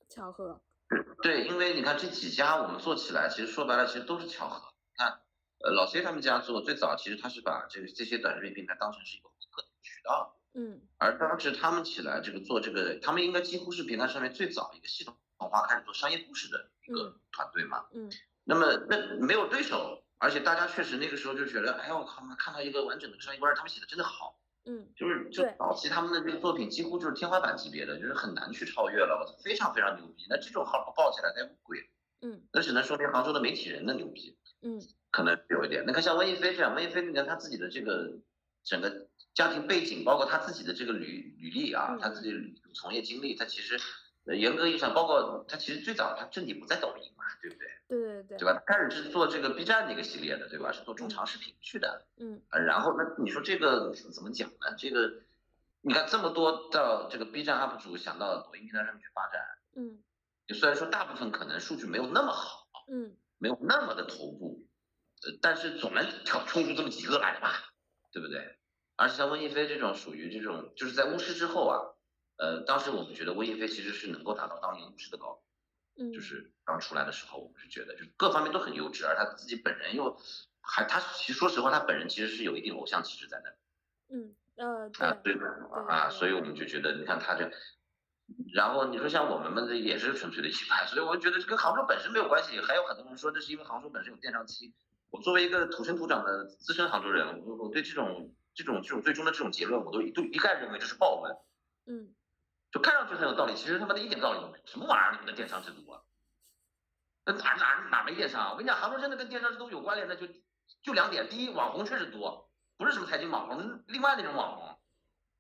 [0.09, 0.61] 巧合。
[1.21, 4.73] 对，因为你看这几家我们做起来，其实说白了其实都是巧合。
[4.95, 5.19] 看，
[5.59, 10.35] 呃，老 C 他们家做最早，其实他是把这个这些短视频平台当成是一个获客渠道。
[10.53, 10.81] 嗯。
[10.97, 17.85] 而当时他们起来这个做这个，他们应该几乎是平台上面最早一个系统化开始做商业故事的一个团队嘛。
[17.93, 18.11] 嗯。
[18.43, 30.25] 那么那没有对手，而且大家确实那个时候就觉得，哎呦我靠，看到一个完整的商业故事，他们写的真的好，嗯，就是就早期他们的这个作品几乎就是天花板级别的，就是很难去超越了，非常非常牛逼。
[30.29, 31.89] 那这种号爆起来太贵，
[32.21, 35.83] 嗯，那只能说明杭州的媒体人的牛逼，嗯，可能有一点。
[35.87, 38.19] 那看像温亦菲这样，温亦菲你看她自己的这个
[38.63, 42.33] 整个家庭背景，包括她自己的这个履履历啊，她自己
[42.73, 43.79] 从业经历，她其实。
[44.35, 47.67] 严格意义上，包括他其实最早他阵地不在抖音嘛，对不对？
[47.87, 48.53] 对对对，对吧？
[48.53, 50.71] 他开始是做这个 B 站那个系列的，对吧？
[50.71, 52.05] 是做中长视频去的。
[52.17, 52.41] 嗯。
[52.51, 54.75] 然后那你说这个怎么讲呢？
[54.77, 55.21] 这个
[55.81, 59.41] 你看这么多到这个 B 站 UP 主想到抖音平台上面去发展，
[59.75, 59.99] 嗯，
[60.53, 64.67] 虽然说大部分可能数据没有那么好，嗯，没有那么的头部，
[65.23, 67.73] 呃，但是总能挑冲出这么几个来吧，
[68.11, 68.57] 对不对？
[68.95, 71.95] 而且像温亦菲这种属于这种就是在巫师之后啊。
[72.39, 80.17] 呃，当时我们觉得温亦飞其实是能够达到当年巫师的高度，嗯，就是刚出来的时候，我们是觉得就是各方面都很优质，而他自己本人又
[80.61, 85.37] 还他其实说实话，他本人其实是有一定偶像气质在那，嗯呃啊对
[85.89, 87.51] 啊，所以我们就觉得你看他这，
[88.53, 92.57] 然后你说像我们们这也是纯粹的一派，所以我觉得这跟杭州本身没有关系。
[92.61, 94.73] 还有很多人说这是因为杭州本身有电商期，
[95.09, 101.35] 我作为一个土生土长的资深杭州人，我我对这种这种这种最终的这种结论，我都都一概认为这是爆文，
[101.85, 102.13] 嗯。
[102.71, 104.61] 就看上去很有道理，其实他妈的一点道理都没。
[104.65, 105.11] 什么玩意儿？
[105.13, 106.01] 你们的电商制度啊？
[107.25, 108.51] 那哪哪哪没电商？
[108.51, 110.27] 我跟你讲，杭州真的跟电商制度有关联的就
[110.81, 114.79] 就两点：第一，网红确实多，不是什么财经网红，另外那种网红，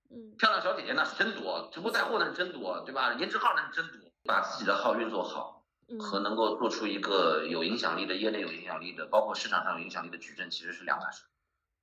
[0.09, 3.13] 嗯，漂亮小姐姐那是真多，直播带货那是真多，对吧？
[3.13, 4.09] 颜值号那是真多。
[4.25, 5.65] 把自己的号运作好，
[5.99, 11.23] 和能够做出一个有影响力的业内有影响力的，包括市场上有影响力的矩阵，其实是两码事。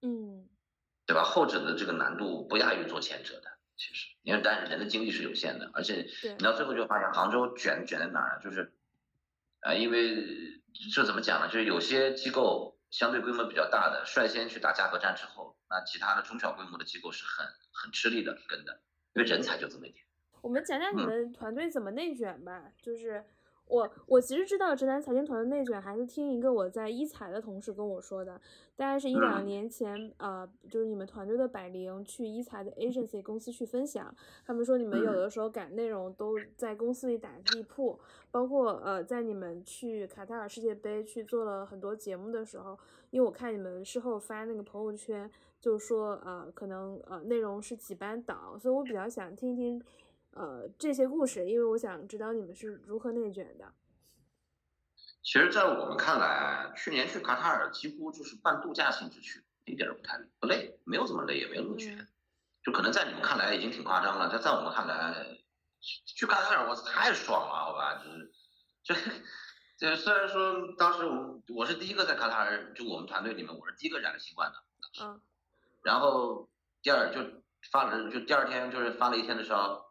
[0.02, 0.48] 嗯，
[1.06, 1.24] 对吧？
[1.24, 3.55] 后者的这个难度不亚于做前者的。
[3.76, 6.06] 其实，因为但是人的精力是有限的，而且
[6.38, 8.72] 你到最后就发现杭州卷卷在哪儿就是，
[9.60, 10.62] 呃，因为
[10.94, 11.48] 这怎么讲呢？
[11.48, 18.80] 就是有些机构相对规模比较大的，率先去打价格战之后，那其他的中小规模的机构是很很吃力的跟的，
[19.14, 20.04] 因为人才就这么一点。
[20.40, 23.24] 我们讲讲你们团队怎么内卷吧，就是
[23.68, 28.40] 我我其实知道直男财经团的内卷，还是听一个我在一财的同事跟我说的，
[28.76, 37.98] 大概是一两年前，呃，就是你们团队的百灵去一财的 agency 公司去分享，他们说你们有的时候赶内容都在公司里打地铺，
[38.30, 42.78] 包括呃在你们去卡塔尔世界杯去做了很多节目的时候，
[43.10, 45.28] 因为我看你们事后发那个朋友圈，
[45.60, 49.82] 就说呃可能呃内容是几班倒，所以我比较想听一听。
[50.36, 53.72] 呃，这些故事，因为我想知道你们是如何内卷的。
[55.22, 62.06] 其实，在我们看来，去年去卡塔尔几乎就是半度假性质去，一点都不太不累，没有怎么累，也没有那么卷。
[62.62, 65.38] 就可能在你们看来已经挺夸张了，但在我们看来，
[65.80, 68.04] 去卡塔尔我太爽了，好吧？
[68.84, 69.10] 就是，
[69.78, 75.02] 就，就虽然说当时我我是第一个在卡塔尔，就我们团队里面我是第一个染了新冠的。
[75.02, 75.18] 嗯。
[75.82, 76.50] 然后
[76.82, 79.85] 第二就发了，就第二天就是发了一天的烧。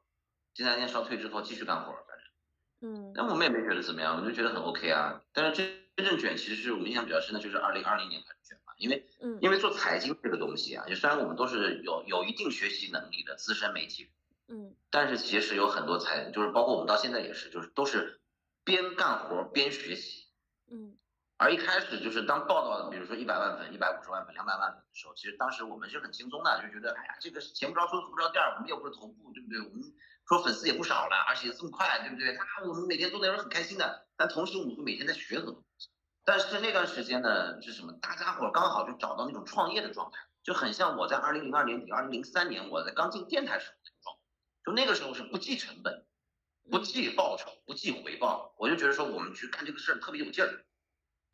[0.56, 5.22] 第三天烧退之后继续干活，反正，嗯，那我们也没觉得怎么样，我就觉得很 OK 啊。
[5.34, 14.10] 但是真真正卷，其实是我们印象比较深的，就是二零二零年开始卷嘛，因为，嗯，因为做财经这个东西啊，就虽然我们都是有有一定学习能力的资深媒体，
[14.48, 18.22] 嗯，但是其实有很多财，就是包括我们到现在也是，就是都是
[18.64, 20.26] 边干活边学习，
[20.72, 20.96] 嗯，
[21.38, 29.60] 而一开始就是当报道，比如说一百万粉、一百五十万粉、两百万粉的时候，其实当时我们是很轻松的，就觉得，哎呀，这个前不着村后不着店，我们又不是头部，对不对？
[29.60, 29.84] 我们。
[30.28, 32.36] 说粉丝也不少了，而且这么快，对不对？
[32.36, 35.90] 啊我们每天做内容很开心的，但同时我们会每天在学很多东西。
[36.24, 37.94] 但是那段时间呢，是什么？
[38.02, 44.22] 大家伙刚好就找到那种创业的状态，就很像我在二零零二年底、二零零三年我在刚进电台时候那种状态。
[44.66, 46.08] 就那个时候是不计成本、
[46.72, 50.66] 不计报酬、不计回报，我就觉得说我们去干这个事儿特别有劲儿。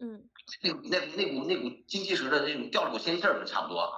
[0.02, 0.28] 嗯，
[0.62, 3.94] 那那那股那股经济时的那种掉了股仙气儿，差不多啊，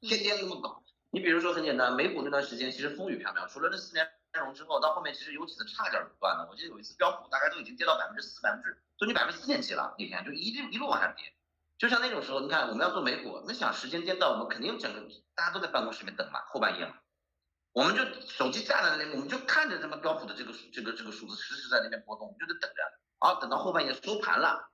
[0.00, 0.84] 天天那么搞。
[1.10, 4.08] 你比如说很简单，美股那段时间其实风雨飘飘，除了那四年。
[4.30, 11.32] 内容之后到后面其实有几次差点断了，我记得有一次标普大概都已经跌到百分之四、百分之都你百分之四点几了，那天就一路一路往下跌。
[11.78, 15.00] 就像那种时候，你看我们要做美股，那想时间颠倒，我们肯定整个
[15.34, 16.92] 大家都在办公室里面等嘛，后半夜嘛，
[17.72, 22.82] 我们就手机架在那里，我们就看着他妈标普的这个这个这个数字实时在那边波动，我们就得等着。
[23.26, 24.68] 啊，等到后半夜收盘了，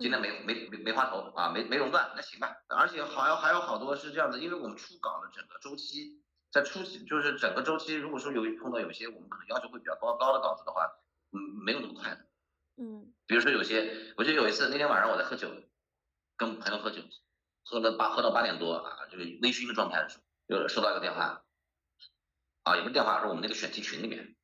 [0.00, 2.56] 今天没没没没花头啊，没没熔断，那行吧。
[2.68, 6.18] 而且好有还有好多是这样子，因为我们初稿的整个周期。
[6.50, 10.90] 在初期，就是整个周期，如果说有碰到有些我们可能要求会比较高高的稿子的话，
[11.30, 12.26] 嗯，没有那么快的，
[12.76, 15.48] 嗯，比如说有些，我记得有一次那天晚上我在喝酒，
[16.36, 17.02] 跟朋友喝酒，
[17.62, 21.44] 喝了八喝到八点多啊，就是微醺的状态的时候，又收到一个电话，
[22.64, 24.34] 啊，也不是电话，是我们那个选题群里面，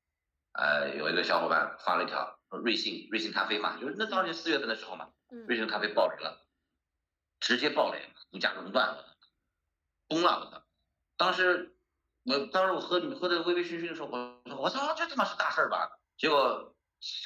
[0.52, 5.10] 呃，有一个小伙伴发了一条，说瑞幸瑞幸咖啡嘛，就是那当年四月份的时候嘛，
[5.46, 6.46] 瑞幸咖啡爆雷了，
[7.40, 9.16] 直接爆雷，股价熔断了，
[10.08, 10.66] 崩了，
[11.16, 11.72] 当时。
[12.28, 15.88] 我当时我喝你喝的微微醺醺的时候，我说我操，这他妈是大事儿吧？
[16.18, 16.74] 结果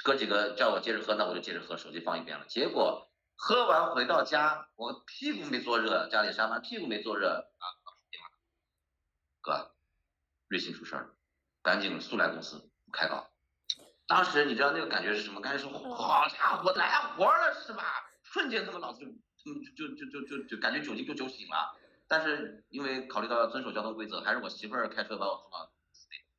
[0.05, 2.45] 哥几个叫我接着喝，那我就接着喝，手机放一边了。
[2.47, 7.65] 结果喝完回到家，我屁股没坐热，家里沙发屁股没坐热啊，
[9.41, 9.75] 哥，
[10.49, 11.15] 瑞幸出事儿了，
[11.63, 13.30] 赶紧速来公司开稿。
[14.11, 15.41] 当时你知道那个感觉是什么？
[15.41, 17.85] 感觉说好家伙来活了是吧？
[18.25, 19.05] 瞬间他妈脑子
[19.37, 21.77] 就就就就就就感觉酒精就酒醒了。
[22.09, 25.71] 但是因为考虑到要遵守交通规则，还是我媳妇儿开车把我送到，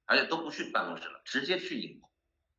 [0.06, 2.10] 而且都不去办公室了，直接去影棚。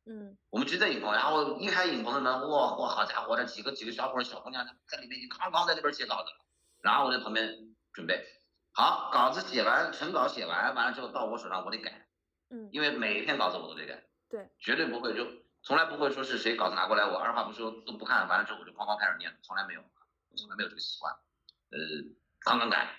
[0.05, 6.43] 嗯，我们直接在影棚，然后一开影棚的门，哇哇，好家伙，这几个几个小伙小姑娘在里面已经哐哐在那边写稿子了，
[6.81, 7.55] 然后我在旁边
[7.93, 8.25] 准备，
[8.71, 12.07] 好，稿子写完，成稿写完，完了之后到我手上我得改。
[12.49, 14.03] 嗯，因为每一篇稿子我都得改。
[14.33, 15.27] 对，绝对不会就
[15.61, 19.83] 从来不会说是谁稿子拿过来我二话不说都不看，完了之后我就哐哐开始念，从来没有，
[20.35, 21.13] 从来没有这个习惯。
[21.69, 21.77] 呃，
[22.39, 22.97] 刚刚改。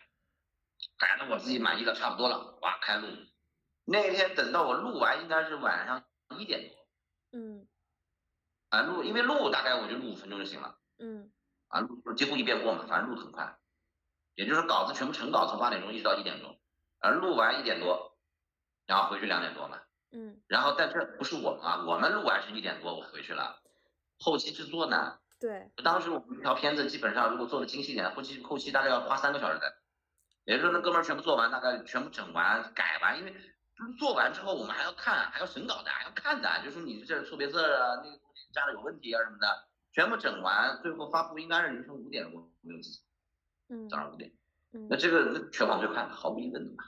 [0.96, 3.08] 改的我自己满意的差不多了，哇，开录。
[3.84, 6.04] 那天等到我录完，应该是晚上
[6.38, 6.86] 一点多。
[7.32, 7.66] 嗯。
[8.68, 10.78] 啊，录，因为录大概我就录五分钟就行了。
[11.00, 11.32] 嗯。
[11.66, 13.58] 啊，录几乎一遍过嘛，反正录很快。
[14.36, 16.56] 也就是稿子全部成稿，从八点钟一直到一点钟，
[17.00, 18.16] 啊录完一点多，
[18.86, 19.80] 然后回去两点多嘛。
[20.14, 20.40] 嗯。
[20.48, 23.60] 然后，但这不是我们啊，我们录完是一点多，我回去了。
[24.18, 25.18] 后期制作呢？
[25.40, 25.70] 对。
[25.82, 29.74] 当时我们一条片子基本上如果做的精细点，后期后期大概要花三个小时的。
[30.44, 33.34] 也就是说，那哥们儿全部做完，大概全部整完、改完，因为
[33.98, 38.18] 做完之后我们还要看，还要审稿的，还要看的，就说你这错别字啊，那个
[38.52, 39.46] 加的有问题啊什么的，
[39.90, 43.02] 全部整完，最后发布应该是凌晨五点，我没有记错，
[43.70, 44.30] 嗯，早上五点，
[44.74, 46.84] 嗯，那这个那全网最快，毫无疑问的嘛。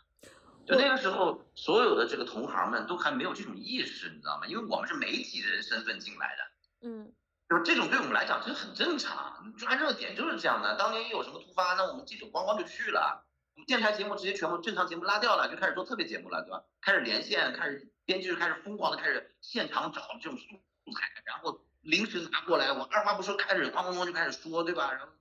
[0.66, 4.46] 就那个时候，所有的这个同行们都还没有这种意识，你知道吗？
[4.46, 7.12] 因为我们是媒体人身份进来的，嗯，
[7.48, 10.76] 就是这种对我们来讲其实很正常，抓热点就是这样的。
[10.76, 13.24] 当年一有什么突发，那我们记者咣咣就去了。
[13.55, 16.62] 我们电台节目直接全部正常节目拉掉了，就开始做特别节目了，对吧？
[16.83, 20.44] 开始连线，开始编剧开始疯狂的开始现场找这种素
[20.92, 24.92] 材，然后临时拿过来，我二话不说开始哐哐哐就开始说，对吧？
[24.92, 25.12] 然后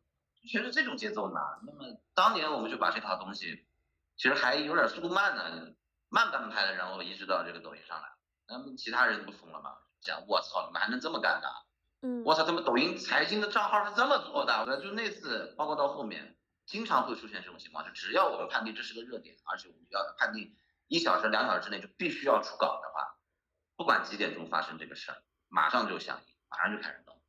[0.50, 1.40] 全是这种节奏呢。
[1.66, 3.66] 那么当年我们就把这套东西，
[4.18, 5.74] 其实还有点速度慢呢，
[6.10, 8.08] 慢半拍的，然后移植到这个抖音上来。
[8.48, 9.76] 那么其他人不疯了吗？
[10.02, 11.50] 讲我操，你们还能这么干的？
[12.02, 14.82] 嗯，我操，他们抖音财经的账号是这么做的？
[14.82, 20.56] 就那次，包括到后面，经常会出现这种情况，就只要我们判定这是个热点，而且我们要判定
[20.88, 23.18] 一小时、两小时之内就必须要出稿的话，
[23.76, 25.18] 不管几点钟发生这个事儿，
[25.50, 27.20] 马上就响应，马上就开始弄。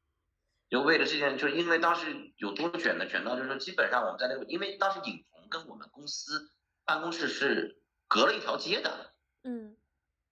[0.68, 6.50] 就为了这件，就是因为当时有多卷的，卷到就是说，基本上我们在那个，因为当时影棚跟我们公司
[6.86, 9.76] 办公室是隔了一条街的，嗯。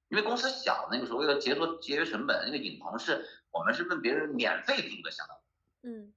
[0.09, 6.15] 因为公司小，那个时候为了节约节约成本，那个影棚是我们是问别人免费租的，相当于，嗯，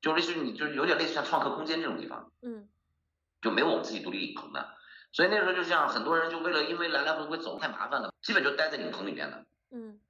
[0.00, 2.68] 就类似于你就是有点类似像创客空间这种地方，嗯，
[3.42, 4.74] 就没有我们自己独立影棚的，
[5.12, 10.00] 所以那时候就这样，很多人就为了因为来来回回走太麻烦了，基本就待在影棚里面的，嗯，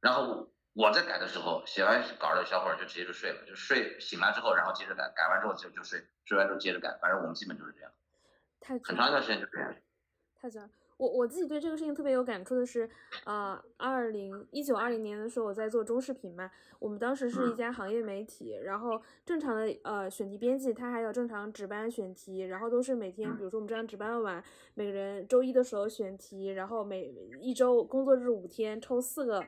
[0.00, 7.92] 然后我在改的时候，写完稿的小伙儿就直接就睡了，就睡醒来之后，然后接着改，改完之后就就睡，睡完之后接着改，反正我们基本就是这样，
[8.62, 9.74] 太很长一段时间就这样，
[10.40, 10.60] 太久。
[10.98, 12.88] 我我自己对这个事情特别有感触的是，
[13.24, 16.48] 呃，二零一九二零年的时候，我在做中视频嘛，
[16.78, 24.40] 我们当时是一家行业媒体，然后正常的呃选题编辑他还要正常值班选题，然后都是每天，比如说我们这样值班完，
[24.74, 27.06] 每个人周一的时候选题，然后每
[27.40, 29.44] 一周工作日五天抽四个。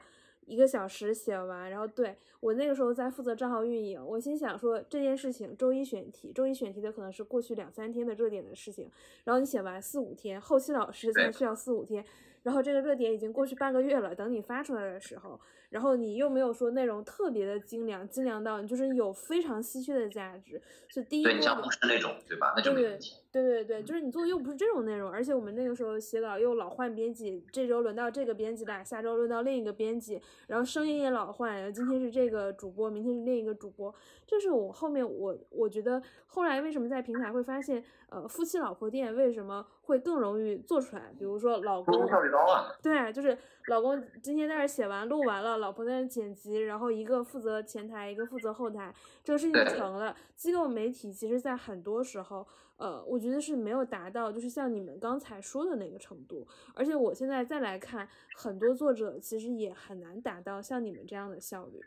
[0.47, 8.91] 一个小时写完，然后对我那个时候在负责账号运营，我心想说这件事情周一选题，周一选题的可能是过去两三天的热点的事情，
[9.25, 12.05] 然后你写完四五天，后期老师才需要四五天，
[12.43, 15.41] 然后这个热点已经过去半个月了，等你发出来的时候。
[15.71, 22.53] 然后你又没有说内容特别的精良，精良到你就是有非常稀缺的价值，所以第一对，你像不是那种，对吧？
[22.55, 22.99] 那就对对
[23.35, 33.93] 对对对，就是你做的又不是这种内容，而且我们那个时候写稿又老换编辑，这周轮到这个编辑了，下周轮到另一个编辑，然后声音也老换，今天是这个主播，明天是另一个主播，
[34.25, 41.13] 这是我后面我我觉得后来为什么在平台会发现，呃，夫妻老婆店为什么会更容易做出来？
[41.19, 45.59] 比如说老公效率高啊，对，就是老公今天在这写完录完了。
[45.59, 48.95] 老婆在那剪辑，然后一个负责前台，一个负责后台，
[49.25, 50.15] 这个事情就成了。
[50.37, 56.47] 机构媒体其实，在很多时候，呃，我觉得是没有达到，就是像你们刚才说的那个程度。
[56.75, 61.81] 而且我现在再来看，很多作者其实也很难达到像你们这样的效率，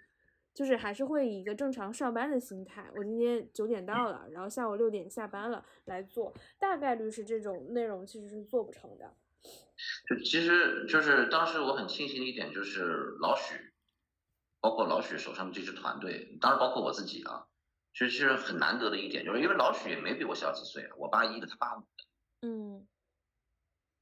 [0.54, 9.14] 就是还是会以一个正常上班的心态，我今天九点到了，然后下午六点下班了来做，大概率是这种内容其实是做不成的。
[10.10, 13.74] 就其实就是当时我很庆幸的一点就是老许，
[14.60, 17.46] 包括老许手上的这支团队，当然包括我自己啊，
[17.98, 22.88] 其实是很难得的一点，就是因为老许也没比我小几岁，我八一的，他八五的，嗯，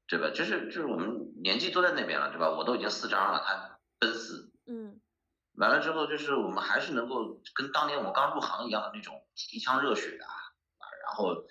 [0.06, 0.30] 对吧？
[0.34, 2.50] 就是就是我们年纪都在那边了，对吧？
[2.50, 5.00] 我都已经四张了，他奔四，嗯，
[5.54, 10.28] 完了之后就是我们还是能够跟当年我们刚入行一样的那种一腔热血啊
[10.78, 11.46] 啊，然后。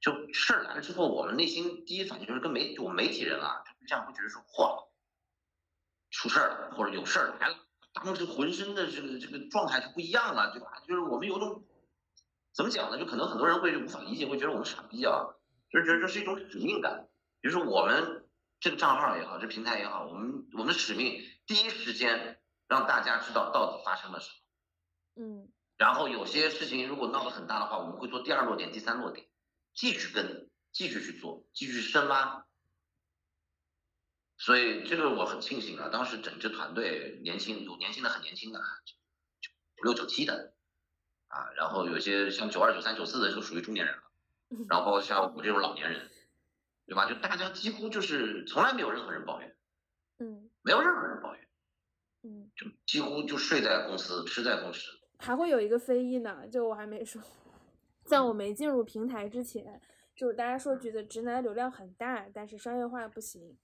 [0.00, 4.86] 就事儿来了之后，我们内心第一反应就是跟媒我们媒体人啊，这样会觉得说，嚯，
[6.12, 7.56] 出事儿了，或者有事儿来了，
[7.92, 10.80] 当时浑身的这个这个状态就不一样了，对吧？
[10.86, 11.64] 就是我们有种
[12.52, 12.98] 怎么讲呢？
[12.98, 15.26] 就可能很多人会无法理解，会觉得我们傻逼啊，
[15.70, 17.08] 就是觉得这是一种使命感。
[17.40, 18.28] 比如说我们
[18.60, 24.28] 这个账号也好，这平台也好，我们我们的使命第一时间让大家知道到底发生了什
[25.14, 29.28] 么，嗯，然后有些事情如果闹得很大的话，我们会做第二落点、第三落点。
[29.74, 32.44] 继续跟，继续去做，继续深挖，
[34.36, 38.58] 所以这个我很庆幸啊，当时整支团队年轻，有年轻的很年轻的，
[39.40, 40.52] 九六九七的，
[41.28, 44.02] 啊，然后有些像九二九三九四的就属于中年人了，
[44.68, 46.10] 然后包括像我这种老年人，
[46.86, 47.08] 对吧？
[47.08, 49.56] 就大家几乎就是从来没有任何人抱怨，
[50.18, 51.48] 嗯，没有任何人抱怨，
[52.22, 54.80] 嗯，就几乎就睡在公司，吃在公司，
[55.18, 57.20] 还会有一个非议呢，就我还没说。
[58.04, 59.82] 在我没进入平台之前，
[60.16, 63.58] 就是大家说觉得直男流量很大，但是商业化不行，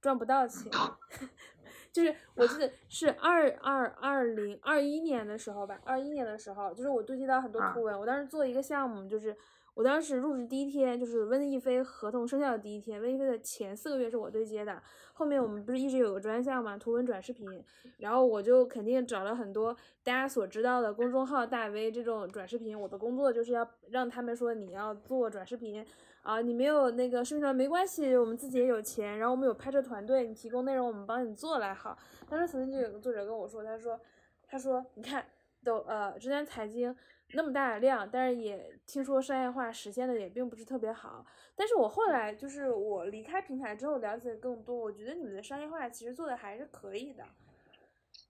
[0.00, 0.70] 赚不到钱。
[2.04, 9.36] 就是我记得是二二二零二一年的时候吧，二一年的时候，就是我对接到很多图文，我当时做一个项目，就是。
[9.74, 13.00] 我当时入职第一天，就是温亦菲合同生效的第一天。
[13.00, 14.82] 温亦菲的前四个月是我对接的，
[15.12, 17.64] 后面我们不是一直有个专项嘛，图文转视频，
[17.98, 22.76] 然后我就肯定找了很多大家所知道的公众号大 V 这种转视频。
[22.76, 25.86] 我的工作就是要让他们说你要做转视频
[26.22, 31.98] 啊，你没有那个视频团没关系，我们自己也有钱，然后我们有拍摄团队，你提供内容我们帮你做来好。
[32.28, 34.00] 当时曾经就有个作者跟我说，他说，
[34.46, 35.26] 他说你看
[35.64, 36.94] 都呃之前财经。
[37.34, 41.22] 那么大的量，但是也听说商业化实现的也并不是特别好。
[41.54, 47.22] 但是我后来就是我离开平台之后了解更多，我觉得你们的商业化其实做的还是可以的。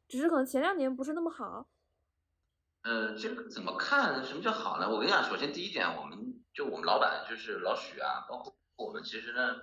[0.09, 1.68] 只是可能前两年不是那么好。
[2.82, 4.24] 呃，这个怎么看？
[4.24, 4.91] 什么叫好呢？
[4.91, 9.59] 我跟你讲，首先第一点，我们就我们老板就是老许啊，包括我们，其实呢，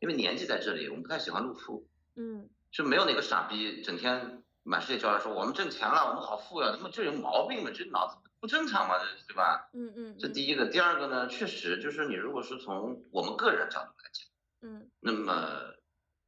[0.00, 1.88] 因为年纪在这里，我们不太喜欢露富。
[2.16, 2.50] 嗯。
[2.72, 7.70] 就没有哪个傻逼整天满世界叫来说我们挣钱了，我们好富呀，他妈这有毛病吗？
[7.72, 8.98] 这脑子不正常吗？
[8.98, 9.70] 这对吧？
[9.72, 10.18] 嗯嗯。
[10.18, 14.26] 这第一个，第二个呢，确实就是你如果是从我们个人角度来讲，
[14.62, 15.76] 嗯，那么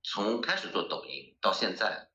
[0.05, 2.09] 从开始做抖音到现在，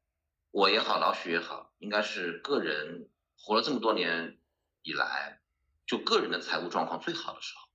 [0.52, 3.10] 我也好，老许也好，应该是个人。
[3.42, 4.38] 活了这么多年
[4.84, 5.42] 以来，
[5.86, 7.69] 就个人的财务状况最好的时候，嗯，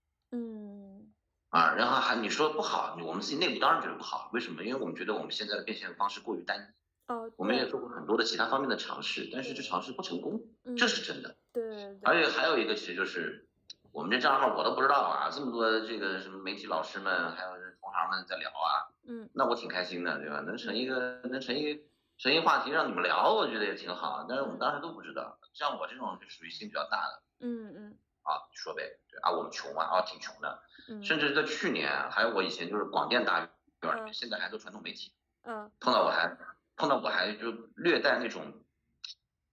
[1.54, 4.64] 啊，然后还你说不好，我们自己内部当然觉得不好，为什么？
[4.64, 10.42] 因为我们觉得我们现在的变现方式过于单一，哦，我们也做过很多的其他方面的尝试，但是这尝试不成功，
[10.76, 13.46] 这是真的，对，而且还有一个其实就是，
[13.92, 17.50] 我们这账号我都不知道啊，这么多这个什么媒体老师们还有
[17.80, 20.40] 同行们在聊啊，嗯，那我挺开心的，对吧？
[20.40, 21.80] 能成一个能成一。
[22.16, 24.24] 成一话题让你们聊，我觉得也挺好。
[24.28, 27.22] 但是我们当时都不知道，像我这种就属于心比较大的。
[27.40, 27.98] 嗯嗯。
[28.24, 30.62] 啊，说呗，对啊，我们穷啊，啊，挺穷的。
[30.88, 31.04] 嗯。
[31.04, 33.48] 甚至在去年，还有我以前就是广电大
[33.82, 35.12] 院，现在还做传统媒体。
[35.42, 35.70] 嗯。
[35.80, 36.36] 碰到我还
[36.76, 38.64] 碰到我还就略带那种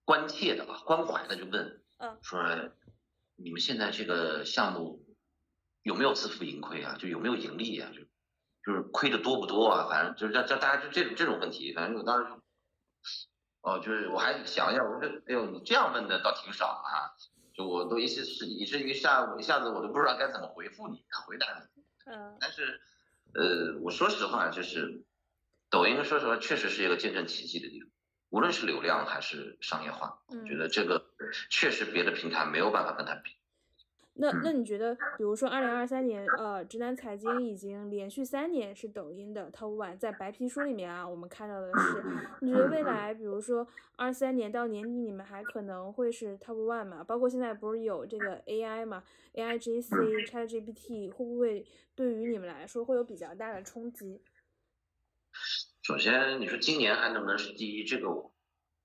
[0.03, 2.41] 关切的吧，关怀的就问，嗯，说
[3.35, 5.05] 你们现在这个项目
[5.83, 6.95] 有没有自负盈亏啊？
[6.97, 7.91] 就有没有盈利啊？
[7.93, 8.01] 就
[8.65, 9.87] 就是亏的多不多啊？
[9.89, 12.41] 反正就是这这大家就这种这种问题，反正我当时就。
[13.63, 17.29] 哦，就是我还想一下，我说，哎呦，你这样问的倒挺少啊，就
[17.65, 21.83] 我都一些是以至于下一下子我都不知道该怎么回复你，回答你。
[22.11, 22.37] 嗯。
[22.39, 22.81] 但是，
[23.33, 25.03] 呃，我说实话，就是
[25.69, 27.89] 抖音，说实话，确实是一个见证奇迹的地方，
[28.29, 31.03] 无论是流量还是商业化，我觉得这个
[31.49, 33.31] 确实别的平台没有办法跟它比。
[34.13, 42.03] 那那你觉得，比如说二零二三年，呃，直男财经已经连续三年是抖音的 top one，在白皮书里面啊，我们看到的是，
[42.41, 47.03] 你觉得未来，比如说二三年到年底，你们还可能会是 top one 吗？
[47.03, 49.03] 包括现在不是有这个 AI 嘛
[49.33, 54.21] ，AI GC、ChatGPT，会不会对于你们来说会有比较大的冲击？
[55.83, 57.85] 首先，你说今年还能不能是第一？
[57.85, 58.31] 这个，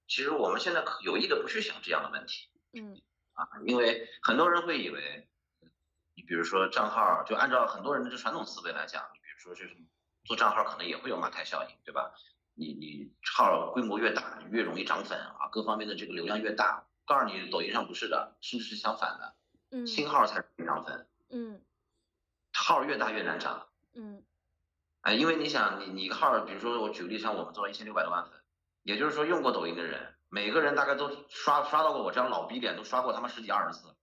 [0.06, 2.48] 其实我们现在有意的不去想这样的问题。
[2.72, 2.96] 嗯。
[3.36, 5.28] 啊，因为很多人会以为，
[6.14, 9.76] 你比如说账号，就按照很多人的这传统思维来讲，你比如说就是
[10.24, 12.12] 做账号可能也会有马太效应，对吧？
[12.54, 16.86] 你你号规模越大，越容易涨粉啊，各方面的这个流量越大。
[17.04, 19.36] 告诉你，抖音上不是的，甚至是相反的，
[19.70, 21.62] 嗯，新号才容易涨粉，嗯，
[22.52, 24.24] 号越大越难涨，嗯，
[25.02, 28.42] 哎，因为你想，你你一个号，比如说我举个例，像我们做了一千六百多万粉，
[28.82, 30.15] 也就是说用过抖音的人。
[30.28, 33.94] 每个人大概都刷刷到过我这样老逼脸，都刷过他妈十几二十次。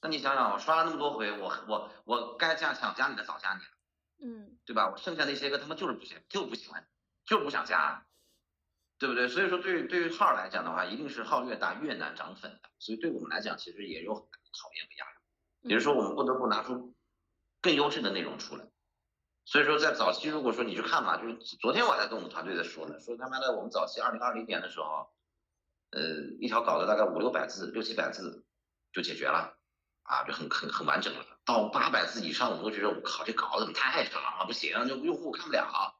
[0.00, 3.66] 那你想想，我刷了那么多回，我我我该加想加你的早加你了，
[4.22, 4.90] 嗯，对吧？
[4.90, 6.86] 我剩下那些个他妈就是不行就不喜欢，
[7.24, 8.06] 就不想加，
[8.98, 9.26] 对不对？
[9.26, 12.70] 所以说对于对于号来讲的话，一定是号越大越难涨粉的。
[12.78, 15.18] 所以对我们来讲，其实也有很大的考验和压力。
[15.62, 16.94] 也就是说，我们不得不拿出
[17.60, 18.64] 更优质的内容出来。
[19.46, 25.10] 所以说，在早期如果说你去看嘛，就是昨天我还在跟我们团队在说呢，说他妈的我们早期二零二零年的时候。
[25.90, 26.00] 呃，
[26.40, 28.44] 一条稿子大概五六百字、六七百字
[28.92, 29.56] 就解决了，
[30.02, 31.24] 啊，就很很很完整了。
[31.44, 35.98] 到八百字以上，我们都觉得我靠，这稿子怎么太长了，不行，就用户看不了。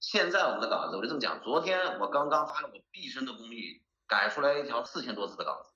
[0.00, 5.72] 现在我们的稿子，我就这么讲，昨天我刚刚发了我毕生的功力改出来一条四千多字的稿子，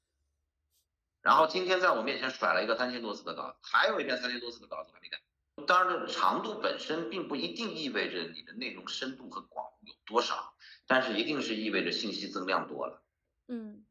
[1.20, 5.18] 然后今天在我面前甩了一个三千多字的稿子，还有一篇三千多字的稿子还没改。
[5.66, 10.54] 当然，长度本身并不一定意味着你的内容深度和广有多少，
[10.86, 13.02] 但是一定是意味着信息增量多了。
[13.48, 13.84] 嗯，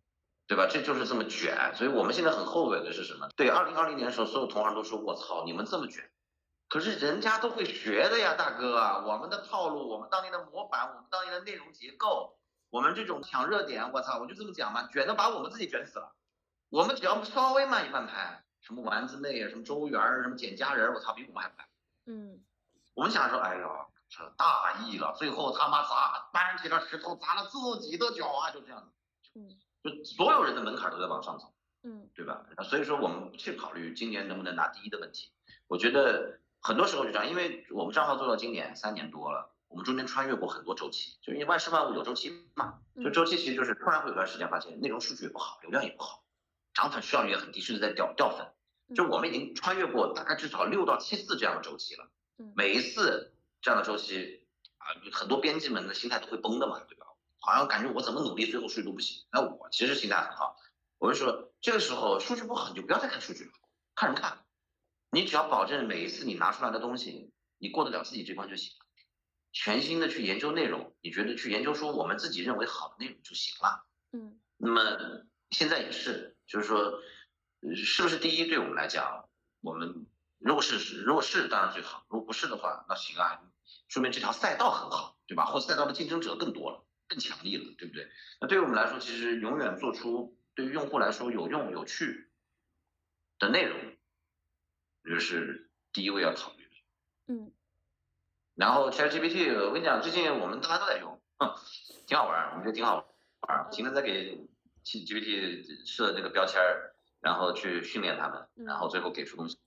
[0.47, 0.67] 对吧？
[0.69, 3.29] 这就是这么卷，所以我们现在很后悔的是什么？
[3.35, 6.09] 对，二零二零年的时候，所有同行都说：“我操，你们这么卷。”
[6.67, 9.03] 可是人家都会学的呀，大哥啊！
[9.05, 12.37] 我们的套路，我们当年的模板，我们当年的内容结构，
[12.69, 16.15] 我们这种抢热点，我操，我就这么讲嘛，卷的把我们自己卷死了。
[16.69, 21.67] 我们只要稍微慢一半拍，什么丸子妹啊，什么周元儿，什么简佳人，我操，比我们还快。
[22.05, 22.39] 嗯，
[22.93, 28.87] 我们想说，哎呦，这大意了，最后他妈砸搬起了石头砸了自己的脚啊，就这样子。
[29.35, 29.49] 嗯，
[29.83, 31.53] 就所有人的门槛都在往上走，
[31.83, 32.45] 嗯，对吧？
[32.63, 35.31] 所以说我们不去考虑今年能不能拿第一的问题。
[35.67, 42.79] 我觉得很多时候就这样，因为我们账号做到今年三年多了，我们中间穿越过很多周期，就因为万事万物有周期嘛。
[43.01, 46.23] 就周期其实就是突然会有段时间发现内容数据也不好，流量也不好，
[46.73, 48.45] 涨粉效率也很低，甚至在掉掉粉。
[48.93, 52.09] 就我们已经穿越过大概至少六到七次这样的周期了。
[52.55, 54.45] 每一次这样的周期
[54.77, 57.00] 啊，很多编辑们的心态都会崩的嘛，对吧？
[57.41, 59.25] 好像感觉我怎么努力，最后数据都不行。
[59.31, 60.55] 那我其实心态很好，
[60.99, 63.51] 我就说这个时候数据不好，你就不要再看数据了，
[63.95, 64.45] 看什么看。
[65.11, 68.85] 你只要保证每一次你拿出来的东西，你过得了自己这关就行了。
[69.51, 73.85] 全新的去研究内容，你觉得去研究出我们自己认为好的内容就行了。
[74.13, 77.01] 嗯，那么现在也是，就是说，
[77.75, 79.27] 是不是第一对我们来讲，
[79.59, 80.05] 我们
[80.37, 83.41] 如果是如果是当然最好，如果不是的话，那行啊，
[83.89, 85.45] 说明这条赛道很好，对吧？
[85.45, 88.09] 或赛道的竞争者更多了，更强力了，对不对？
[88.39, 92.31] 那对于我们来说，其实永远做出对于用户来说有用有趣
[93.37, 93.77] 的内容，
[95.03, 96.71] 就是第一位要考虑的。
[97.33, 97.51] 嗯。
[98.55, 101.21] 然后 ChatGPT，我跟你讲，最近我们大家都在用，
[102.07, 103.05] 挺好玩，我们觉得挺好
[103.41, 104.37] 玩，不停的在给
[104.85, 109.59] GPT 设那个标签儿，然后去训练他们，然后最后给出东西。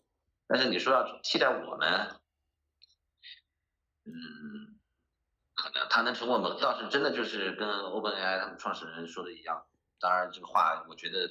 [0.47, 2.11] 但是你说要替代我们，
[4.05, 4.13] 嗯，
[5.73, 9.65] 可能他能成为我们，倒是真的就是跟 OpenAI 他们创始人说的一样。
[9.99, 11.31] 当然这个话，我觉得。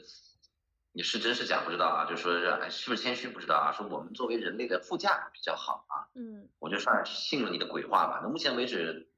[0.95, 8.19] 你是真是假不知道啊，就说是是不是谦虚不知道啊，说我们作为人类的副驾比较好啊，嗯，我就算是信了你的鬼话吧。
[8.21, 9.09] 那目前为止，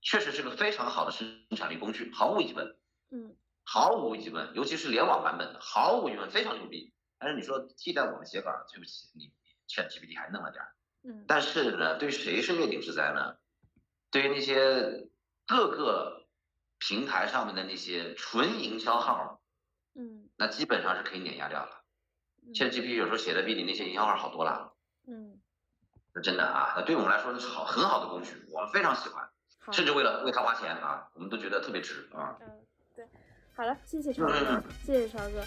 [0.00, 2.76] 确实是个非常好的生产力工具，毫无疑问，
[3.10, 6.94] 嗯，毫无疑问，尤其是联网版本的，毫无疑问非常牛逼。
[7.18, 9.32] 但是你说替代我们写稿，对不起，你
[9.66, 10.70] ChatGPT 还嫩了点儿，
[11.02, 13.34] 嗯，但是呢，对谁是灭顶之灾呢？
[14.14, 15.08] 对于那些
[15.44, 16.28] 各个
[16.78, 19.40] 平台上面的那些纯营销号。
[19.96, 21.82] 嗯，那基本上是可以碾压掉了。
[22.54, 24.72] 现在 GPT 有时候写的比你那些营销号好多了。
[25.08, 25.40] 嗯，
[26.14, 29.28] 那真的啊，那对我们来说那是好很好的工具，我们非常喜欢，
[29.72, 32.38] 甚至为了为它花钱啊，我们都觉得特别值啊。
[32.40, 33.08] 嗯，对，
[33.56, 35.44] 好了，谢谢超哥，谢谢超哥。